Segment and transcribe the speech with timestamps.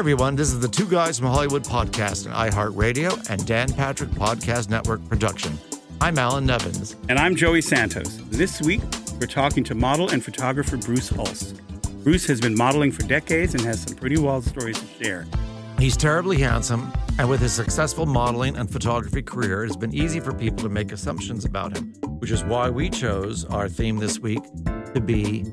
[0.00, 4.70] Everyone, this is the Two Guys from Hollywood podcast and iHeartRadio and Dan Patrick Podcast
[4.70, 5.58] Network production.
[6.00, 6.96] I'm Alan Nevins.
[7.10, 8.18] And I'm Joey Santos.
[8.30, 8.80] This week,
[9.20, 11.52] we're talking to model and photographer Bruce Hulse.
[12.02, 15.26] Bruce has been modeling for decades and has some pretty wild stories to share.
[15.80, 20.20] He's terribly handsome, and with his successful modeling and photography career, it has been easy
[20.20, 24.18] for people to make assumptions about him, which is why we chose our theme this
[24.18, 24.42] week
[24.92, 25.46] to be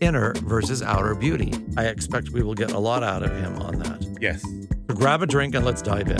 [0.00, 1.52] inner versus outer beauty.
[1.76, 4.06] I expect we will get a lot out of him on that.
[4.20, 4.42] Yes.
[4.42, 6.18] So grab a drink and let's dive in.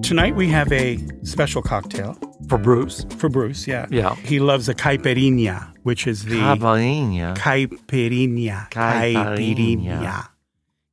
[0.00, 2.16] Tonight, we have a special cocktail
[2.48, 3.66] For Bruce, for Bruce.
[3.66, 3.86] Yeah.
[3.90, 4.14] Yeah.
[4.16, 7.36] He loves a caipirinha, which is the Caipirinha.
[7.36, 8.70] caipirinha.
[8.70, 10.28] Caipirinha.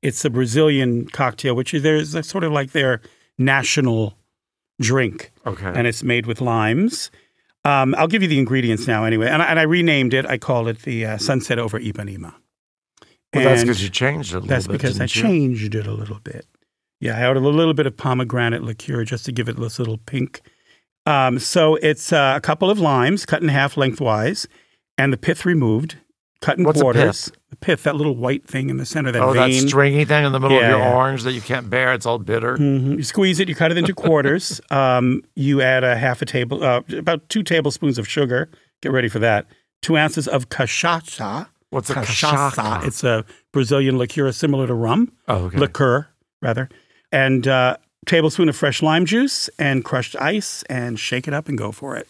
[0.02, 3.02] It's a Brazilian cocktail, which is there's a sort of like their
[3.38, 4.18] national
[4.82, 5.32] drink.
[5.48, 5.68] Okay.
[5.74, 7.10] and it's made with limes.
[7.64, 9.28] Um, I'll give you the ingredients now, anyway.
[9.28, 10.26] And I, and I renamed it.
[10.26, 12.34] I called it the uh, Sunset over Ipanema.
[13.34, 14.74] well, that's because you changed it a little that's bit.
[14.74, 15.22] because I didn't you?
[15.24, 16.46] changed it a little bit.
[17.00, 19.98] Yeah, I added a little bit of pomegranate liqueur just to give it this little
[19.98, 20.42] pink.
[21.06, 24.48] Um, so it's uh, a couple of limes cut in half lengthwise,
[24.98, 25.98] and the pith removed,
[26.42, 27.32] cut in What's quarters.
[27.52, 29.52] The pith, that little white thing in the center, that oh, vein.
[29.62, 30.96] that stringy thing in the middle Yeah, of your yeah.
[30.96, 31.94] orange that you can't bear.
[31.94, 32.58] It's all bitter.
[32.58, 32.98] Mhm.
[32.98, 34.60] You squeeze it, you cut it into quarters.
[34.72, 38.50] um, you add a half a table, uh, about two tablespoons of sugar.
[38.82, 39.46] Get ready for that.
[39.82, 41.48] Two ounces of cachaça.
[41.70, 42.86] What's a cachaça?
[42.86, 45.12] It's a Brazilian liqueur similar to rum.
[45.28, 45.58] Oh, okay.
[45.58, 46.08] Liqueur,
[46.42, 46.70] rather.
[47.12, 51.58] And uh, tablespoon of fresh lime juice and crushed ice and shake it up and
[51.58, 52.08] go for it.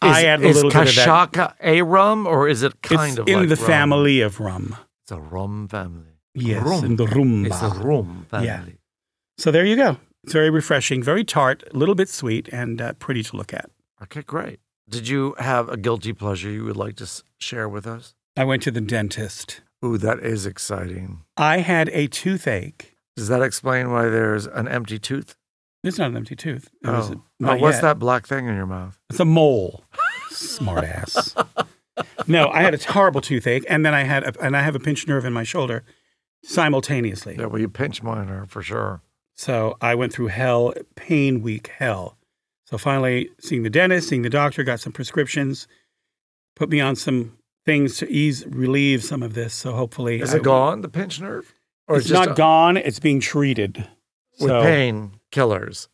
[0.00, 1.56] I is, add a little bit of that.
[1.62, 3.66] a rum or is it kind it's of in like the rum?
[3.66, 4.76] family of rum.
[5.02, 6.10] It's a rum family.
[6.34, 6.84] Yes, rum.
[6.84, 7.46] in the rumba.
[7.46, 8.46] It's a rum family.
[8.46, 8.64] Yeah.
[9.38, 9.98] So there you go.
[10.24, 13.70] It's very refreshing, very tart, a little bit sweet, and uh, pretty to look at.
[14.02, 14.58] Okay, great.
[14.88, 18.14] Did you have a guilty pleasure you would like to s- share with us?
[18.36, 19.60] I went to the dentist.
[19.84, 21.20] Ooh, that is exciting.
[21.36, 22.93] I had a toothache.
[23.16, 25.36] Does that explain why there's an empty tooth?
[25.82, 26.66] It's not an empty tooth.
[26.82, 27.82] It Oh, Oh, what's yet.
[27.82, 28.98] that black thing in your mouth?
[29.10, 29.84] It's a mole.
[30.30, 31.34] Smart ass.
[32.26, 34.80] no, I had a horrible toothache, and then I had a, and I have a
[34.80, 35.84] pinched nerve in my shoulder
[36.42, 37.36] simultaneously.
[37.38, 39.00] Yeah, well, you pinch mine for sure.
[39.36, 42.16] So I went through hell, pain week hell.
[42.66, 45.68] So finally, seeing the dentist, seeing the doctor, got some prescriptions,
[46.56, 47.36] put me on some
[47.66, 49.54] things to ease, relieve some of this.
[49.54, 51.53] So hopefully, Is I- it gone, the pinch nerve?
[51.88, 52.76] Or It's just not a- gone.
[52.76, 53.86] It's being treated.
[54.40, 55.88] with So- pain killers?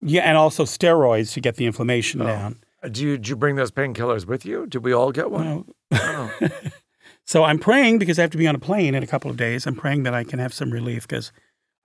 [0.00, 2.26] Yeah, and also steroids to get the inflammation Oh.
[2.26, 2.56] down.
[2.82, 4.66] Uh, Do you, did you bring those painkillers with you?
[4.66, 5.64] Did we all get one?
[5.90, 6.48] Well, Oh.
[7.24, 9.36] so I'm praying because I have to be on a plane in a couple of
[9.36, 9.66] days.
[9.66, 11.30] I'm praying that I can have some relief because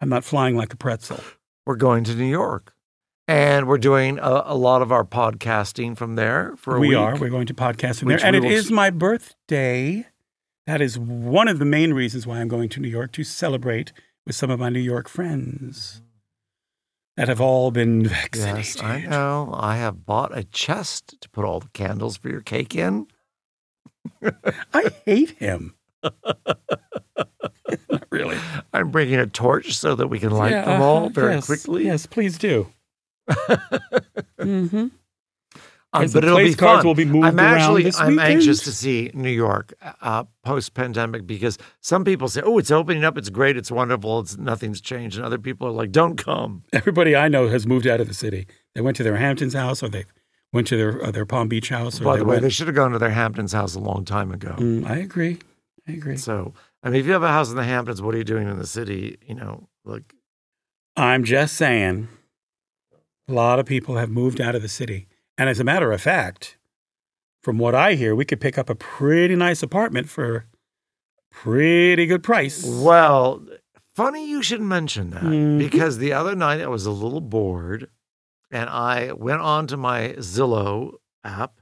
[0.02, 1.20] I'm not flying like a pretzel.
[1.66, 2.74] We're going to New York.
[3.28, 6.98] And we're doing a, a lot of our podcasting from there for a we week.
[6.98, 7.16] are.
[7.18, 10.08] We're going to podcast in Which there, and we it is my birthday.
[10.70, 13.92] That is one of the main reasons why I'm going to New York to celebrate
[14.28, 16.04] with some of my New York friends
[17.18, 18.76] that have all been vaccinated.
[18.76, 19.50] Yes, I know.
[19.52, 23.08] I have bought a chest to put all the candles for your cake in.
[24.72, 25.74] I hate him.
[26.04, 26.60] Not
[28.12, 28.38] really.
[28.72, 31.86] I'm bringing a torch so that we can light them uh-huh, all very yes, quickly.
[31.86, 32.72] Yes, please do.
[34.40, 34.90] mm-hmm.
[35.92, 36.88] Um, but it'll place be cards fun.
[36.88, 41.58] will be moved I'm actually I'm anxious to see New York uh, post pandemic because
[41.82, 43.18] some people say, "Oh, it's opening up.
[43.18, 43.58] It's great.
[43.58, 44.20] It's wonderful.
[44.20, 47.88] It's nothing's changed," and other people are like, "Don't come." Everybody I know has moved
[47.88, 48.46] out of the city.
[48.76, 50.06] They went to their Hamptons house, or they
[50.54, 52.00] went to their uh, their Palm Beach house.
[52.00, 54.06] Or By the way, went, they should have gone to their Hamptons house a long
[54.06, 54.56] time ago.
[54.60, 55.40] Mm, I agree.
[55.88, 56.18] I agree.
[56.18, 56.54] So,
[56.84, 58.60] I mean, if you have a house in the Hamptons, what are you doing in
[58.60, 59.18] the city?
[59.26, 60.14] You know, like
[60.96, 62.10] I'm just saying,
[63.28, 65.08] a lot of people have moved out of the city,
[65.40, 66.58] and as a matter of fact,
[67.42, 70.46] from what I hear, we could pick up a pretty nice apartment for
[71.32, 72.64] pretty good price.
[72.66, 73.46] Well,
[73.96, 75.58] funny you should mention that Mhm.
[75.58, 77.90] because the other night I was a little bored
[78.52, 81.62] and I went on to my Zillow app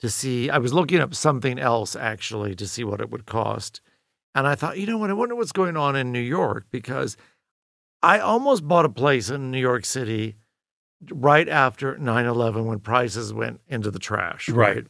[0.00, 3.80] to see, I was looking up something else actually to see what it would cost.
[4.34, 5.10] And I thought, you know what?
[5.10, 7.16] I wonder what's going on in New York because
[8.02, 10.36] I almost bought a place in New York City
[11.10, 14.48] right after 9 11 when prices went into the trash.
[14.48, 14.86] Right.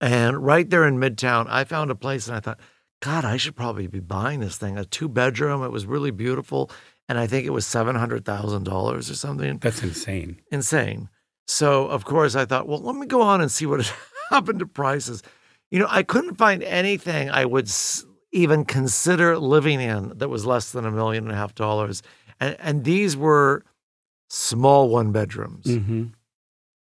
[0.00, 2.60] And right there in Midtown, I found a place and I thought,
[3.00, 4.76] God, I should probably be buying this thing.
[4.76, 5.62] A two bedroom.
[5.62, 6.70] It was really beautiful.
[7.08, 9.58] And I think it was $700,000 or something.
[9.58, 10.40] That's insane.
[10.52, 11.08] Insane.
[11.46, 13.92] So, of course, I thought, well, let me go on and see what
[14.30, 15.22] happened to prices.
[15.70, 20.44] You know, I couldn't find anything I would s- even consider living in that was
[20.44, 22.02] less than a million and a half dollars.
[22.40, 23.64] And, and these were
[24.28, 25.66] small one bedrooms.
[25.66, 26.04] hmm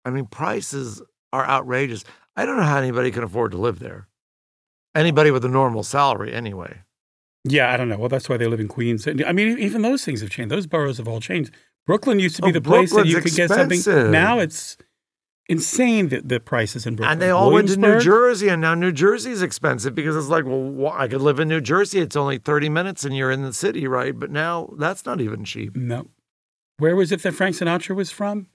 [0.07, 1.01] I mean, prices
[1.33, 2.05] are outrageous.
[2.37, 4.07] I don't know how anybody can afford to live there.
[4.95, 6.81] Anybody with a normal salary, anyway.
[7.45, 7.97] Yeah, I don't know.
[7.99, 9.07] Well, that's why they live in Queens.
[9.09, 10.51] I mean, even those things have changed.
[10.51, 11.53] Those boroughs have all changed.
[11.87, 14.11] Brooklyn used to be Oh, the place that you Brooklyn's could get something.
[14.11, 14.77] Now it's
[15.49, 17.13] insane that the prices in Brooklyn.
[17.13, 20.45] And they all went to New Jersey, and now New Jersey's expensive because it's like,
[20.47, 22.01] well, I could live in New Jersey.
[22.01, 24.19] It's only 30 minutes and you're in the city, right?
[24.19, 25.77] But now that's not even cheap.
[25.77, 26.09] No.
[26.79, 28.49] Where was it that Frank Sinatra was from?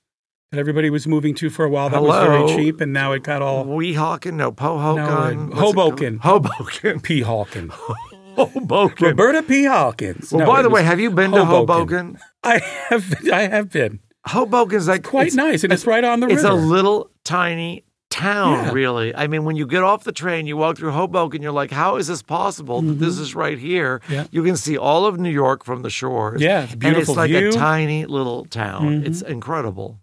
[0.52, 1.90] That everybody was moving to for a while.
[1.90, 4.34] That was very cheap, and now it got all Weehawken?
[4.34, 5.50] No, Pohokan?
[5.50, 6.18] No, Hoboken.
[6.20, 7.00] Hoboken.
[7.02, 7.22] P.
[7.22, 7.72] Hawkins.
[8.36, 9.08] Hoboken.
[9.08, 9.66] Roberta P.
[9.66, 10.32] Hawkins.
[10.32, 12.18] well, No, by the way, have you been to Hoboken?
[12.44, 13.14] I have.
[13.32, 14.00] I have been.
[14.28, 16.56] Hoboken's like Quite it's- nice, and it's right on the It's river.
[16.56, 17.84] It's a little tiny
[18.20, 18.72] town, Yeah.
[18.74, 19.16] really.
[19.16, 21.96] I mean, when you get off the train, you walk through Hoboken, you're like, how
[21.98, 22.82] is this possible?
[22.82, 24.00] that This is right here.
[24.00, 24.14] Mm-hmm.
[24.14, 24.26] Yeah.
[24.32, 26.42] You can see all of New York from the shores.
[26.42, 27.50] Yeah, it's a And beautiful it's like view.
[27.50, 29.02] a tiny little town.
[29.04, 29.08] Mhm.
[29.08, 30.00] It's incredible,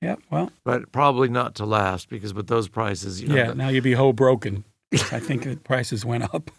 [0.00, 0.16] yeah.
[0.30, 0.50] Well.
[0.64, 3.34] but probably not to last because with those prices, you know.
[3.36, 3.48] Yeah.
[3.48, 4.64] the- Now you'd be ho broken.
[4.92, 6.50] I think the prices went up.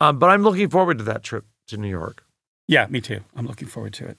[0.00, 2.24] um, but I'm looking forward to that trip to New York.
[2.66, 3.20] Yeah, me too.
[3.34, 4.18] I'm looking forward to it.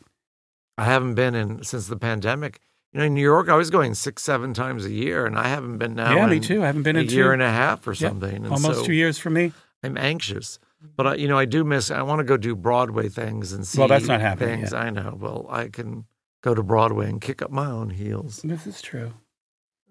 [0.77, 2.59] I haven't been in since the pandemic.
[2.93, 5.47] You know, in New York, I was going six, seven times a year, and I
[5.47, 6.15] haven't been now.
[6.15, 6.63] yeah, me too.
[6.63, 8.45] I haven't been A in a year two, and a half or something.
[8.47, 9.53] Almost so- two years for me.
[9.83, 10.59] I'm anxious,
[10.97, 11.89] but I, you know, I do miss.
[11.89, 13.79] I want to go do Broadway things and see.
[13.79, 14.81] Well, that's not happening Things yet.
[14.81, 15.17] I know.
[15.17, 16.05] Well, I can
[16.41, 19.13] go to Broadway and kick up my own heels, This is true.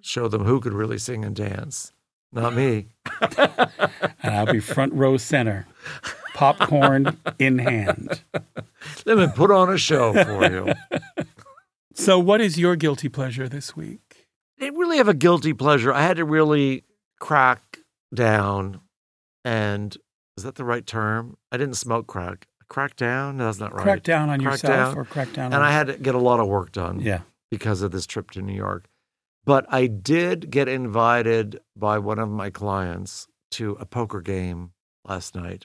[0.03, 1.93] show them who could really sing and dance.
[2.33, 2.89] Not me.
[4.21, 5.67] And I'll be front row center,
[6.35, 8.21] popcorn in hand.
[9.07, 10.75] Let me put on a show for you.
[11.99, 14.29] So, what is your guilty pleasure this week?
[14.61, 15.93] I didn't really have a guilty pleasure.
[15.93, 16.85] I had to really
[17.19, 17.79] crack
[18.15, 18.81] down,
[19.45, 19.97] and
[20.37, 21.37] is that the right term?
[21.51, 22.47] I didn't smoke crack.
[22.69, 23.39] Crack down?
[23.39, 23.83] No, that's not right.
[23.83, 24.97] Crack down on Crack yourself down.
[24.99, 27.01] or crack down And I had to get a lot of work done.
[27.01, 27.23] Yeah.
[27.51, 28.87] because of this trip to New York.
[29.45, 34.71] But I did get invited by one of my clients to a poker game
[35.05, 35.65] last night,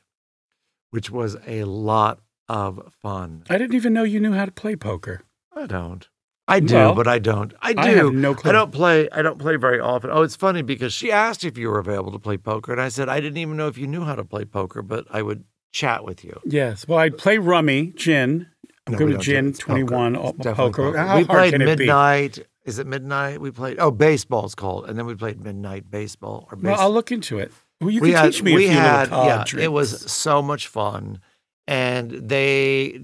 [0.90, 3.44] which was a lot of fun.
[3.50, 5.22] I didn't even know you knew how to play poker.
[5.56, 6.08] I don't.
[6.48, 7.54] I do, Well, but I don't.
[7.62, 7.80] I do.
[7.80, 8.50] I have no clue.
[8.50, 9.10] I don't play.
[9.12, 10.10] I don't play very often.
[10.12, 12.90] Oh, it's funny because she asked if you were available to play poker, and I
[12.90, 15.46] said I didn't even know if you knew how to play poker, but I would
[15.72, 16.38] chat with you.
[16.46, 16.86] Yes.
[16.88, 18.48] Well, I play rummy, gin.
[18.86, 19.36] I'm No, good with don't do it.
[19.36, 19.72] gin, It's poker.
[19.72, 20.98] 21, all- uh, poker.
[20.98, 21.86] How we hard played can it be?
[21.86, 22.40] midnight.
[22.66, 23.40] Is it midnight?
[23.40, 23.80] We played.
[23.80, 27.52] Oh, baseball's called, and then we played midnight baseball or Well, I'll look into it.
[27.80, 29.64] Well, you we can had, teach me we a few had, yeah, card tricks.
[29.64, 31.20] it was so much fun,
[31.68, 33.00] and they,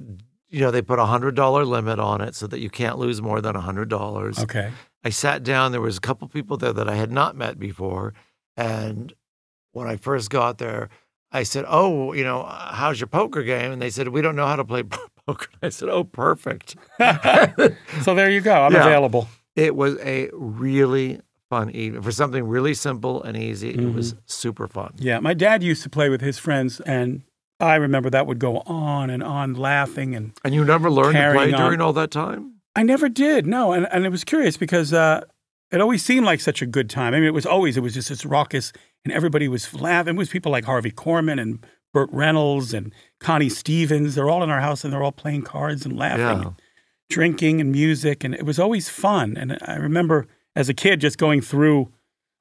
[0.50, 3.22] you know, they put a hundred dollar limit on it so that you can't lose
[3.22, 4.40] more than a hundred dollars.
[4.40, 4.72] Okay.
[5.04, 5.72] I sat down.
[5.72, 8.14] There was a couple people there that I had not met before,
[8.58, 9.14] and
[9.72, 10.90] when I first got there,
[11.32, 14.48] I said, "Oh, you know, how's your poker game?" And they said, "We don't know
[14.48, 14.84] how to play
[15.28, 16.76] poker." I said, "Oh, perfect."
[18.04, 18.54] So there you go.
[18.64, 18.86] I'm Yeah.
[18.86, 19.28] available.
[19.56, 23.70] It was a really fun evening for something really simple and easy.
[23.72, 24.22] It was Mm-hmm.
[24.26, 24.94] super fun.
[24.98, 27.24] Yeah, my dad used to play with his friends, and
[27.60, 30.16] I remember that would go on and on, laughing.
[30.16, 31.60] And And you never learned to play on.
[31.60, 32.56] during all that time?
[32.76, 33.74] I never did, no.
[33.74, 35.22] And, and it was curious because uh,
[35.72, 37.14] it always seemed like such a good time.
[37.14, 38.72] I mean, it was always, it was just this raucous,
[39.04, 40.16] and everybody was laughing.
[40.16, 44.16] It was people like Harvey Korman and Burt Reynolds and Connie Stevens.
[44.16, 46.44] They're all in our house and they're all playing cards and laughing.
[46.44, 46.52] Yeah.
[47.10, 49.36] drinking and music, and it was always fun.
[49.36, 51.92] And I remember as a kid just going through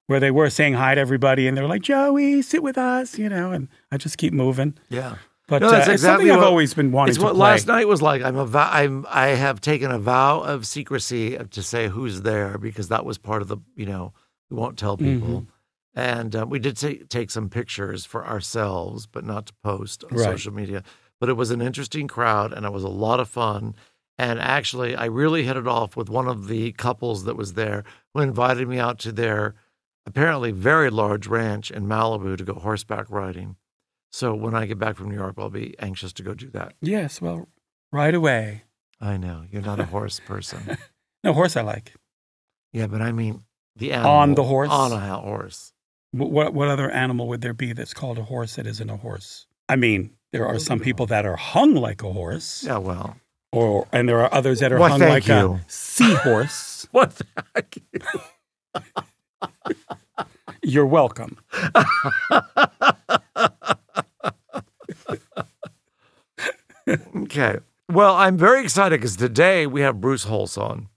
[0.08, 3.16] where they were saying hi to everybody, and they were like, "Joey, sit with us,"
[3.18, 4.74] you know, and I just keep moving.
[4.90, 5.14] Yeah.
[5.46, 7.50] But No, uh, that's it's exactly something I've always been wanting It's to what play.
[7.52, 8.20] last night was like.
[8.22, 12.58] I'm a vow, I'm I have taken a vow of secrecy to say who's there
[12.58, 14.12] because that was part of the you know
[14.50, 15.20] we won't tell Mm-hmm.
[15.20, 15.46] people.
[15.94, 20.16] And uh, we did take take some pictures for ourselves, but not to post on
[20.18, 20.24] Right.
[20.24, 20.82] social media.
[21.18, 23.74] But it was an interesting crowd, and it was a lot of fun.
[24.18, 27.84] And actually, I really hit it off with one of the couples that was there
[28.14, 29.54] who invited me out to their
[30.06, 33.56] apparently very large ranch in Malibu to go horseback riding.
[34.10, 36.72] So when I get back from New York, I'll be anxious to go do that.
[36.80, 37.48] Yes, well,
[37.92, 38.62] right away.
[39.00, 40.76] I know you're not a horse person.
[41.24, 41.94] No horse I like.
[42.72, 43.42] Yeah, but I mean
[43.74, 44.70] the animal On the horse?
[44.70, 45.72] On a horse.
[46.12, 48.96] Wh- What what other animal would there be that's called a horse that isn't a
[48.96, 49.46] horse?
[49.68, 53.16] I mean, there are some people that are hung like a horse, Yeah, well,
[53.50, 55.34] or and there are others that are Well, hung like you.
[55.54, 56.86] a seahorse.
[56.92, 57.74] what the heck?
[60.62, 61.38] You're welcome.
[67.16, 67.58] Okay.
[67.90, 70.88] Well, I'm very excited because today we have Bruce Hulse on,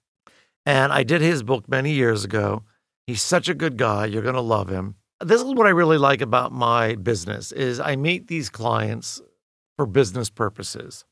[0.66, 2.64] and I did his book many years ago.
[3.08, 4.06] He's such a good guy.
[4.06, 4.96] You're going to love him.
[5.20, 9.22] This is what I really like about my business is I meet these clients
[9.78, 11.06] for business purposes.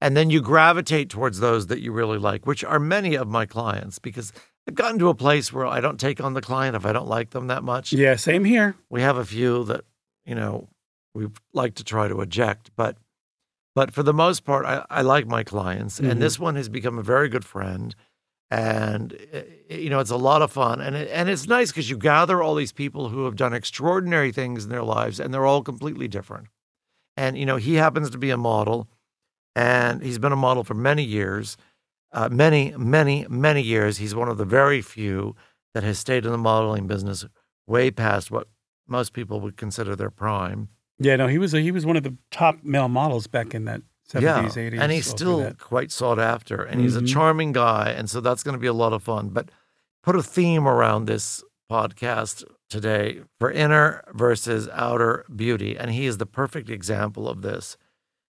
[0.00, 3.46] And then you gravitate towards those that you really like, which are many of my
[3.46, 4.32] clients because
[4.68, 7.06] I've gotten to a place where I don't take on the client if I don't
[7.08, 7.92] like them that much.
[7.92, 8.74] Yeah, same here.
[8.90, 9.84] We have a few that,
[10.24, 10.68] you know,
[11.14, 12.96] we like to try to eject, but
[13.74, 16.10] but for the most part, I, I like my clients, Mhm.
[16.10, 17.94] and this one has become a very good friend,
[18.50, 21.90] and eh, you know, it's a lot of fun, and it, and it's nice because
[21.90, 25.44] you gather all these people who have done extraordinary things in their lives, and they're
[25.46, 26.48] all completely different.
[27.18, 28.88] And you know, he happens to be a model,
[29.54, 31.56] and he's been a model for many years,
[32.16, 33.98] uh, many, many, many years.
[33.98, 35.36] He's one of the very few
[35.74, 37.24] that has stayed in the modeling business
[37.66, 38.48] way past what
[38.88, 40.68] most people would consider their prime.
[40.98, 43.66] Yeah, no, he was a, he was one of the top male models back in
[43.66, 47.08] that seventies, eighties, and he's still quite sought after, and he's a Mhm.
[47.12, 49.28] charming guy, and so that's going to be a lot of fun.
[49.28, 49.50] But
[50.02, 56.16] put a theme around this podcast today for inner versus outer beauty, and he is
[56.18, 57.76] the perfect example of this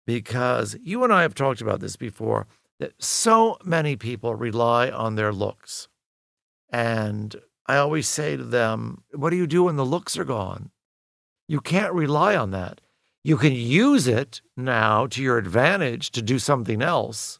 [0.06, 2.46] because you and I have talked about this before
[2.78, 5.88] that so many people rely on their looks,
[6.70, 10.70] and I always say to them, "What do you do when the looks are gone?"
[11.48, 12.80] You can't rely on that.
[13.22, 17.38] You can use it now to your advantage to do something else.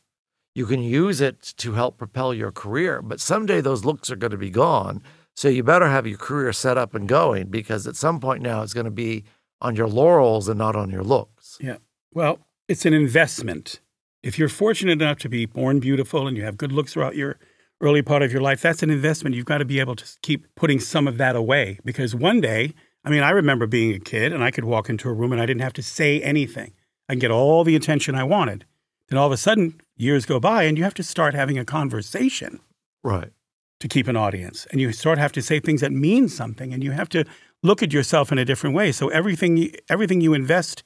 [0.54, 4.30] You can use it to help propel your career, but someday those looks are going
[4.30, 5.02] to be gone.
[5.34, 8.62] So you better have your career set up and going because at some point now
[8.62, 9.24] it's going to be
[9.60, 11.58] on your laurels and not on your looks.
[11.60, 11.78] Yeah.
[12.12, 12.38] Well,
[12.68, 13.80] it's an investment.
[14.24, 17.36] If you're fortunate enough to be born beautiful and you have good looks throughout your
[17.82, 19.36] early part of your life, that's an investment.
[19.36, 22.72] You've got to be able to keep putting some of that away because one day,
[23.04, 25.42] I mean, I remember being a kid and I could walk into a room and
[25.42, 26.72] I didn't have to say anything.
[27.06, 28.64] I can get all the attention I wanted.
[29.10, 31.64] Then all of a sudden, years go by and you have to start having a
[31.66, 32.60] conversation
[33.02, 33.30] Right.
[33.78, 36.82] to keep an audience and you start have to say things that mean something and
[36.82, 37.26] you have to
[37.62, 40.82] look at yourself in a different way so everything you, everything you invest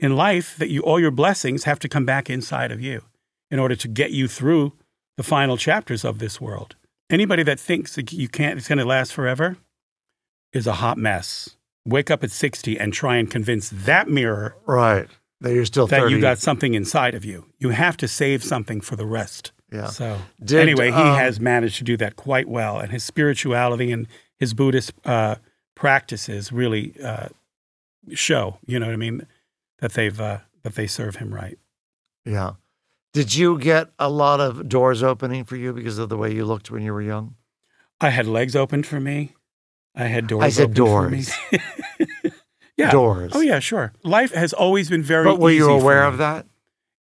[0.00, 3.02] in life that you all your blessings have to come back inside of you
[3.50, 4.72] in order to get you through
[5.16, 6.74] the final chapters of this world
[7.10, 9.56] anybody that thinks that you can't it's going to last forever
[10.52, 15.08] is a hot mess wake up at 60 and try and convince that mirror Right.
[15.42, 16.14] That you're still that 30.
[16.14, 19.86] you got something inside of you you have to save something for the rest Yeah.
[19.88, 23.92] so Did, anyway, he um, has managed to do that quite well, and his spirituality
[23.92, 24.06] and
[24.38, 25.36] his Buddhist uh,
[25.76, 27.28] practices really uh,
[28.12, 28.58] show.
[28.66, 29.26] You know what I mean?
[29.80, 31.58] That they've uh, that they serve him right.
[32.24, 32.52] Yeah.
[33.12, 36.44] Did you get a lot of doors opening for you because of the way you
[36.44, 37.34] looked when you were young?
[38.00, 39.34] I had legs opened for me.
[39.94, 40.44] I had doors.
[40.44, 41.24] I said me.
[42.76, 42.90] yeah.
[42.90, 43.32] Doors.
[43.34, 43.92] Oh yeah, sure.
[44.04, 45.24] Life has always been very.
[45.24, 46.46] But were you aware of that?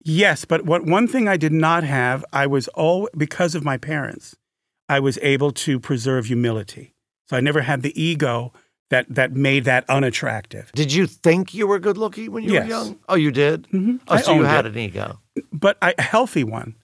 [0.03, 3.79] Yes, but what one thing I did not have, I was all because of my
[3.79, 4.37] parents.
[4.87, 6.95] I was able to preserve humility,
[7.27, 8.53] so I never had the ego
[8.91, 10.71] that that made that unattractive.
[10.75, 12.99] Did you think you were good looking when you were young?
[13.09, 13.67] Oh, you did?
[13.69, 14.01] Mhm.
[14.09, 14.73] Oh, I so you had it.
[14.73, 15.21] an ego.
[15.53, 16.77] but I, a healthy one.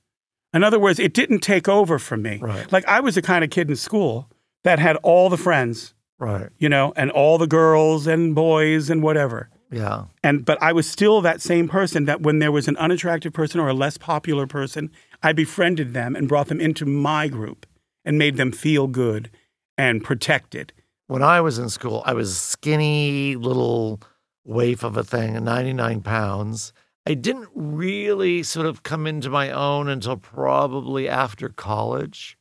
[0.52, 2.38] In other words, it didn't take over from me.
[2.40, 2.71] Right.
[2.73, 4.28] Like I was the kind of kid in school
[4.64, 6.49] that had all the friends, Right.
[6.59, 9.49] you know, and all the girls and boys and whatever.
[9.71, 10.07] Yeah.
[10.25, 13.61] And but I was still that same person that when there was an unattractive person
[13.61, 14.90] or a less popular person,
[15.23, 17.66] I befriended them and brought them into my group
[18.04, 19.30] and made them feel good
[19.78, 20.73] and protected.
[21.10, 24.00] When I was in school, I was a skinny little
[24.44, 26.72] waif of a thing, 99 pounds.
[27.04, 32.38] I didn't really sort of come into my own until probably after college.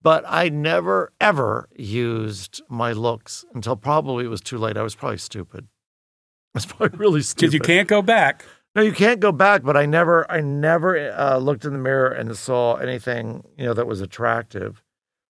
[0.00, 4.78] But I never, ever used my looks until probably it was too late.
[4.78, 5.68] I was probably stupid.
[6.54, 7.52] I was probably really stupid.
[7.52, 8.46] Because you can't go back.
[8.74, 9.62] No, you can't go back.
[9.62, 13.74] But I never, I never uh, looked in the mirror and saw anything, you know,
[13.74, 14.82] that was attractive,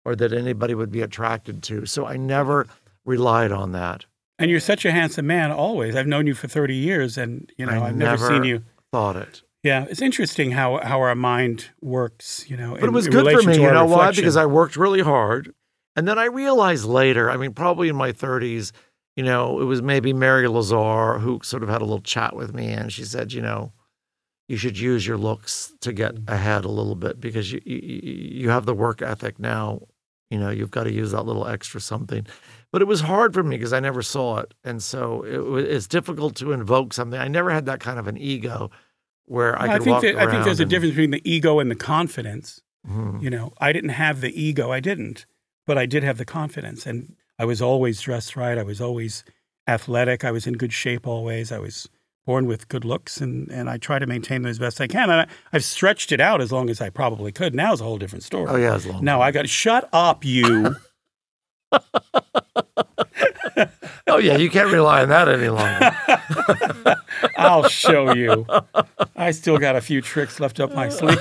[0.05, 1.85] or that anybody would be attracted to.
[1.85, 2.67] So I never
[3.05, 4.05] relied on that.
[4.39, 5.95] And you're such a handsome man always.
[5.95, 8.63] I've known you for 30 years and, you know, I I've never, seen you.
[8.91, 9.43] Thought it.
[9.63, 12.73] Yeah, it's interesting how, how our mind works, you know.
[12.73, 14.11] But it was good for me, you know why?
[14.11, 15.53] Because I worked really hard.
[15.95, 18.71] And then I realized later, I mean, probably in my 30s,
[19.15, 22.53] you know, it was maybe Mary Lazar who sort of had a little chat with
[22.53, 22.67] me.
[22.71, 23.73] And she said, you know,
[24.47, 26.29] you should use your looks to get mm.
[26.29, 29.81] ahead a little bit because you, you, you have the work ethic now.
[30.31, 32.25] You know, you've got to use that little extra something.
[32.71, 34.53] But it was hard for me because I never saw it.
[34.63, 37.19] And so it, it's difficult to invoke something.
[37.19, 38.71] I never had that kind of an ego
[39.25, 41.59] where I I could think walk that, I think there's a difference between the ego
[41.59, 42.61] and the confidence.
[42.83, 43.21] and- Mhm.
[43.21, 45.27] You know, I didn't have the ego, I didn't,
[45.67, 46.87] but I did have the confidence.
[46.87, 48.57] And I was always dressed right.
[48.57, 49.23] I was always
[49.67, 50.23] athletic.
[50.23, 51.51] I was in good shape always.
[51.51, 51.87] I was
[52.25, 55.09] born with good looks, and, and I try to maintain them as best I can.
[55.09, 57.55] And I, I've stretched it out as long as I probably could.
[57.55, 58.47] Now is a whole different story.
[58.49, 59.03] Oh, yeah, it's long.
[59.03, 60.75] Now I got shut up, you.
[64.07, 66.97] Oh, yeah, you can't rely on that any longer.
[67.37, 68.45] I'll show you.
[69.15, 71.17] I still got a few tricks left up my sleeve.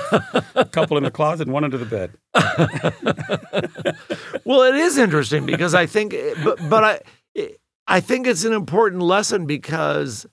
[0.55, 2.11] A couple in the closet, one under the bed.
[4.43, 6.99] well, it is interesting because I think, but, but I,
[7.87, 10.25] I think it's an important lesson because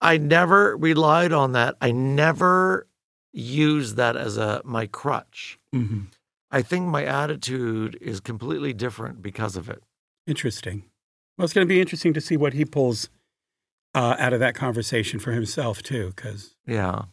[0.00, 1.76] I never relied on that.
[1.80, 2.86] I never
[3.32, 5.58] used that as a my crutch.
[5.72, 6.04] hmm
[6.50, 9.82] I think my attitude is completely different because of it.
[10.28, 10.84] Interesting.
[11.36, 13.10] Well, it's going to be interesting to see what he pulls
[13.94, 17.06] uh, out of that conversation for himself too, because Yeah,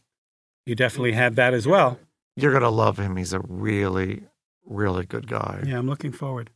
[0.66, 2.00] you definitely had that as well.
[2.36, 3.16] you're gonna love him.
[3.18, 4.26] He's a really,
[4.66, 5.64] really good guy.
[5.66, 6.52] Yeah, I'm looking forward.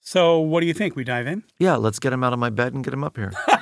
[0.00, 0.94] So, what do you think?
[0.96, 3.16] We dive in, Yeah, let's get him out of my bed and get him up
[3.16, 3.32] here.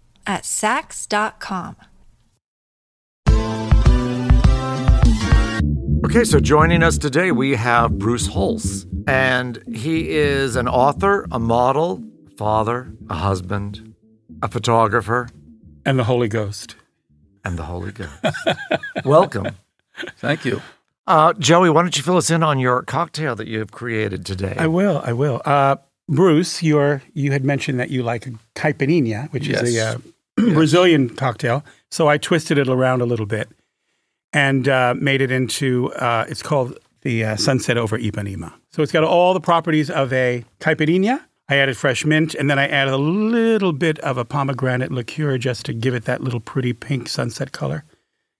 [0.27, 1.75] at Saks.com.
[6.03, 11.39] Okay, so joining us today, we have Bruce Hulse, and he is an author, a
[11.39, 12.03] model,
[12.37, 13.93] father, a husband,
[14.41, 15.29] a photographer,
[15.85, 16.75] And the Holy Ghost.
[17.45, 18.11] and the Holy Ghost.
[19.05, 19.55] Welcome.
[20.17, 20.61] Thank you.
[21.07, 24.25] Uh, Joey, why don't you fill us in on your cocktail that you have created
[24.25, 24.55] today?
[24.57, 25.01] I will.
[25.05, 25.41] I will.
[25.45, 25.77] Uh,
[26.09, 29.97] Bruce, you're, you had mentioned that you like caipirinha, which is a Yes.
[30.35, 31.63] Brazilian cocktail.
[31.89, 33.49] So I twisted it around a little bit
[34.33, 38.53] and uh, made it into, uh, it's called the uh, Sunset over Ipanema.
[38.71, 41.21] So it's got all the properties of a caipirinha.
[41.49, 45.37] I added fresh mint, and then I added a little bit of a pomegranate liqueur
[45.37, 47.83] just to give it that little pretty pink sunset color.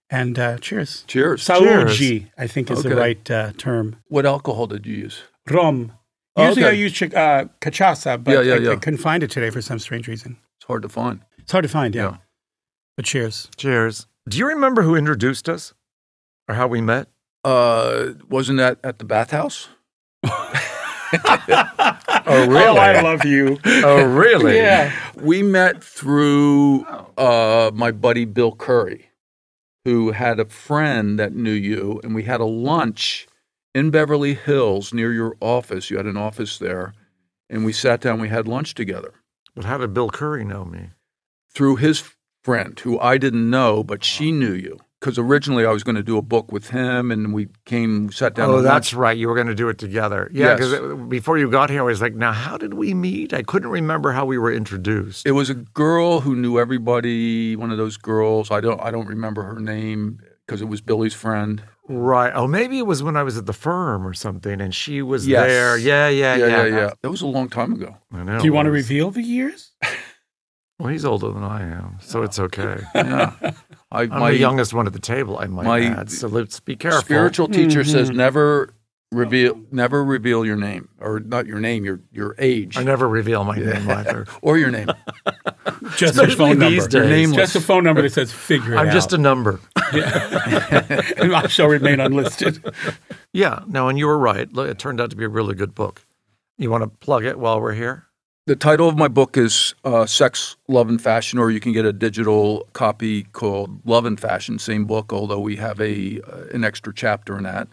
[0.08, 1.04] And uh, cheers.
[1.08, 1.42] Cheers.
[1.44, 3.96] Saúde, I think is the right uh, term.
[4.08, 5.22] What alcohol did you use?
[5.50, 5.92] Rum.
[6.36, 6.78] Oh, Usually I okay.
[6.78, 9.78] use chi- uh, cachaça, but Yeah, yeah, I, I couldn't find it today for some
[9.78, 10.38] strange reason.
[10.56, 11.20] It's hard to find.
[11.42, 12.02] It's hard to find, yeah.
[12.10, 12.16] Yeah.
[12.96, 13.48] But cheers.
[13.56, 14.06] Cheers.
[14.28, 15.74] Do you remember who introduced us
[16.48, 17.08] or how we met?
[17.44, 19.68] Uh, wasn't that at the bathhouse?
[22.24, 22.64] Oh, really?
[22.64, 23.58] Oh, I love you.
[23.66, 24.56] oh, really?
[24.56, 24.92] yeah.
[25.16, 26.84] We met through
[27.18, 29.10] uh, my buddy Bill Curry,
[29.84, 33.26] who had a friend that knew you, and we had a lunch
[33.74, 35.90] in Beverly Hills near your office.
[35.90, 36.94] You had an office there,
[37.50, 38.18] and we sat down.
[38.20, 39.12] We had lunch together
[39.54, 40.90] But how did Bill Curry know me?
[41.54, 42.02] Through his
[42.42, 44.04] friend, who I didn't know, but uh-huh.
[44.04, 44.78] she knew you.
[45.00, 48.34] Because originally I was going to do a book with him, and we came, sat
[48.36, 48.50] down.
[48.50, 49.00] Oh, that's lunch.
[49.00, 49.16] right.
[49.18, 50.30] You were going to do it together.
[50.32, 50.70] Yeah, Yes.
[50.70, 53.32] because before you got here, I was like, now, how did we meet?
[53.34, 55.26] I couldn't remember how we were introduced.
[55.26, 57.56] It was a girl who knew everybody.
[57.56, 58.52] One of those girls.
[58.52, 58.80] I don't.
[58.80, 61.64] I don't remember her name because it was Billy's friend.
[61.88, 62.32] right.
[62.32, 65.26] Oh, maybe it was when I was at the firm or something and she was
[65.26, 65.48] Yes.
[65.48, 65.76] there.
[65.78, 66.46] Yeah, yeah, yeah.
[66.46, 67.96] yeah, yeah, That was a long time ago.
[68.12, 68.38] I know.
[68.38, 69.72] Do you want to reveal the years?
[70.78, 72.78] Well, he's older than I am, so it's okay.
[72.94, 73.34] Yeah,
[73.92, 76.10] I, I'm my the youngest one at the table, I might my add.
[76.10, 77.02] So let's be careful.
[77.02, 78.16] spiritual teacher says Mhm.
[78.16, 78.74] never
[79.12, 83.44] reveal, never reveal your name or not your name, your your age I never reveal
[83.44, 84.26] my name either.
[84.42, 84.88] or your name.
[85.96, 86.70] Just a phone number.
[86.70, 87.32] these Your days.
[87.32, 89.20] Just a phone number that says figure it I'm just a out.
[89.20, 89.60] number.
[89.76, 92.64] I shall remain unlisted.
[93.32, 94.48] Yeah, no, and you were right.
[94.56, 96.04] It turned out to be a really good book.
[96.56, 98.06] You want to plug it while we're here?
[98.46, 101.84] The title of my book is uh, Sex, Love, and Fashion, or you can get
[101.84, 106.64] a digital copy called Love and Fashion, same book, although we have a uh, an
[106.64, 107.68] extra chapter in that.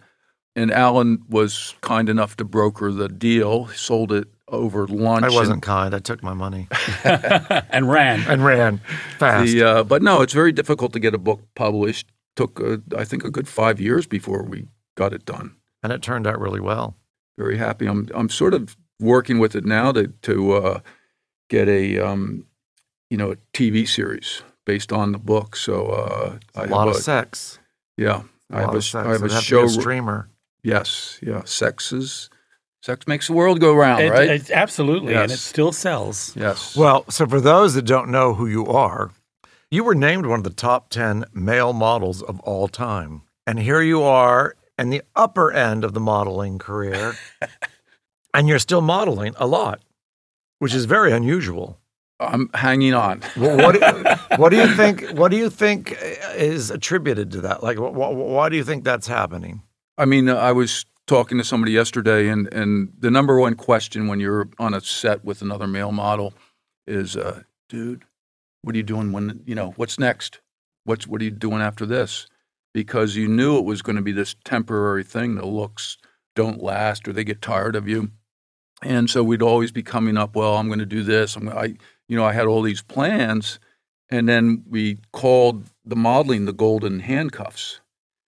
[0.55, 3.65] And Alan was kind enough to broker the deal.
[3.65, 5.25] He sold it over lunch.
[5.25, 5.95] I wasn't kind.
[5.95, 6.67] I took my money
[7.03, 8.21] and ran.
[8.27, 8.79] and ran
[9.17, 9.51] fast.
[9.51, 12.07] The, uh, but no, it's very difficult to get a book published.
[12.35, 15.55] Took, uh, I think, a good five years before we got it done.
[15.81, 16.95] and it turned out really well.
[17.37, 17.87] Very happy.
[17.87, 20.79] I'm, I'm sort of working with it now to to uh,
[21.49, 22.45] get a, um,
[23.09, 25.55] you know, a TV series based on the book.
[25.55, 27.59] So uh, I A have lot of a- sex.
[27.97, 29.07] yeah, A I have lot a, sex.
[29.07, 29.63] I have a It'd have to show.
[29.65, 30.29] a streamer.
[30.63, 31.43] yes, yeah.
[31.45, 32.29] Sex is
[32.81, 34.29] sex makes the world go round, It- right?
[34.29, 36.33] it's absolutely, and it still sells.
[36.35, 36.75] yes.
[36.75, 39.11] Well, so for those that don't know who you are,
[39.71, 43.21] you were named one of the top 10 male models of all time.
[43.45, 47.15] And here you are in the upper end of the modeling career,
[48.33, 49.81] and you're still modeling a lot,
[50.59, 51.77] which is very unusual.
[52.19, 53.21] I'm hanging on.
[53.37, 55.09] Well, what, what do you think?
[55.11, 55.97] What do you think
[56.35, 57.63] is attributed to that?
[57.63, 59.63] Like, wh- wh- why do you think that's happening?
[59.97, 64.07] I mean, uh, I was talking to somebody yesterday, and, and the number one question
[64.07, 66.33] when you're on a set with another male model
[66.87, 68.03] is, uh, dude,
[68.61, 70.39] what are you doing when, you know, what's next?
[70.83, 72.27] What's, what are you doing after this?
[72.73, 75.35] Because you knew it was going to be this temporary thing.
[75.35, 75.97] The looks
[76.35, 78.11] don't last or they get tired of you.
[78.81, 81.35] And so we'd always be coming up, well, I'm going to do this.
[81.35, 81.75] I'm, I,
[82.07, 83.59] you know, I had all these plans.
[84.09, 87.81] And then we called the modeling the golden handcuffs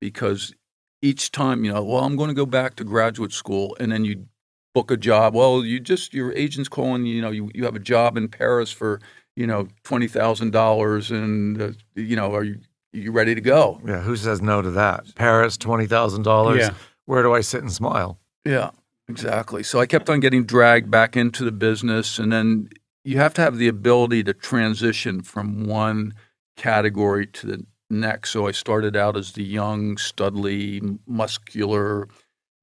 [0.01, 0.55] because
[1.01, 4.05] each time, you know, well, I'm going to go back to graduate school, and then
[4.05, 4.27] you
[4.75, 5.35] book a job.
[5.35, 7.05] Well, you just your agent's calling.
[7.07, 9.01] You know, you you have a job in Paris for
[9.37, 12.61] you know twenty thousand dollars, and uh, you know, are you
[12.93, 13.81] you ready to go?
[13.85, 15.15] Yeah, who says no to that?
[15.15, 16.61] Paris, twenty thousand dollars.
[16.61, 16.75] Yeah.
[17.07, 18.19] Where do I sit and smile?
[18.45, 18.71] Yeah,
[19.13, 19.63] exactly.
[19.63, 22.69] So I kept on getting dragged back into the business, and then
[23.05, 26.15] you have to have the ability to transition from one
[26.57, 28.31] category to the next.
[28.31, 32.09] So I started out as the young, studly, muscular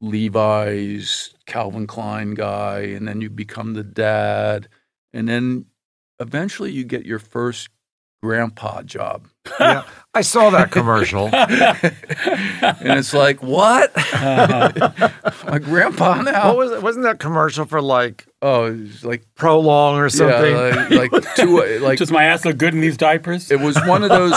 [0.01, 4.67] Levi's Calvin Klein guy, and then you become the dad,
[5.13, 5.65] and then
[6.19, 7.69] eventually you get your first
[8.21, 9.27] grandpa job.
[9.59, 11.29] yeah, I saw that commercial.
[11.33, 13.91] and it's like, what?
[13.95, 15.09] Uh-huh.
[15.45, 16.47] My grandpa now?
[16.49, 16.81] What was it?
[16.83, 20.51] Wasn't that commercial for like Oh, like Prolong or something?
[20.55, 23.51] Yeah, like, like two, like Does my ass look good in these diapers?
[23.51, 24.33] it was one of those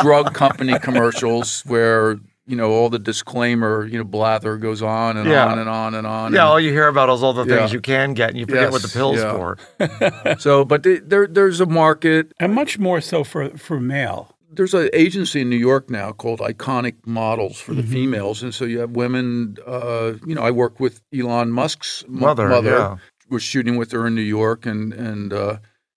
[0.00, 5.28] drug company commercials where you know all the disclaimer, you know, blather goes on and
[5.28, 5.46] Yeah.
[5.46, 6.32] on and on and on.
[6.34, 7.74] yeah, all you hear about is all the things Yeah.
[7.74, 9.32] you can get, and you forget what the Yes, pills yeah.
[9.32, 10.36] for.
[10.38, 12.32] so, but the- there, there's a market.
[12.40, 14.34] and much more so for, for male.
[14.54, 17.80] There's an agency in New York now called Iconic Models for Mm-hmm.
[17.80, 19.56] the females, and so you have women.
[19.66, 22.96] Uh, you know, I work with Elon Musk's mo- Mother, yeah.
[23.30, 25.56] Was shooting with her in New York, and and uh,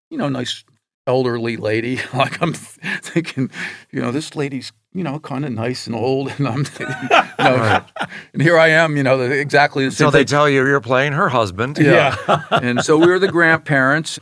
[0.09, 0.62] you know, nice
[1.04, 1.98] elderly lady.
[2.14, 3.50] like I'm thinking,
[3.90, 6.87] you know, this lady's you know kind of nice and old, and I'm, you
[7.38, 7.85] know,
[8.33, 10.07] and here I am, you know, exactly the same.
[10.07, 10.26] So they thing.
[10.26, 11.78] tell you you're playing her husband.
[11.78, 12.16] Yeah.
[12.50, 14.18] and so we were the grandparents,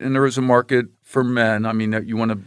[0.00, 1.64] and there was a market for men.
[1.64, 2.40] I mean, you want to,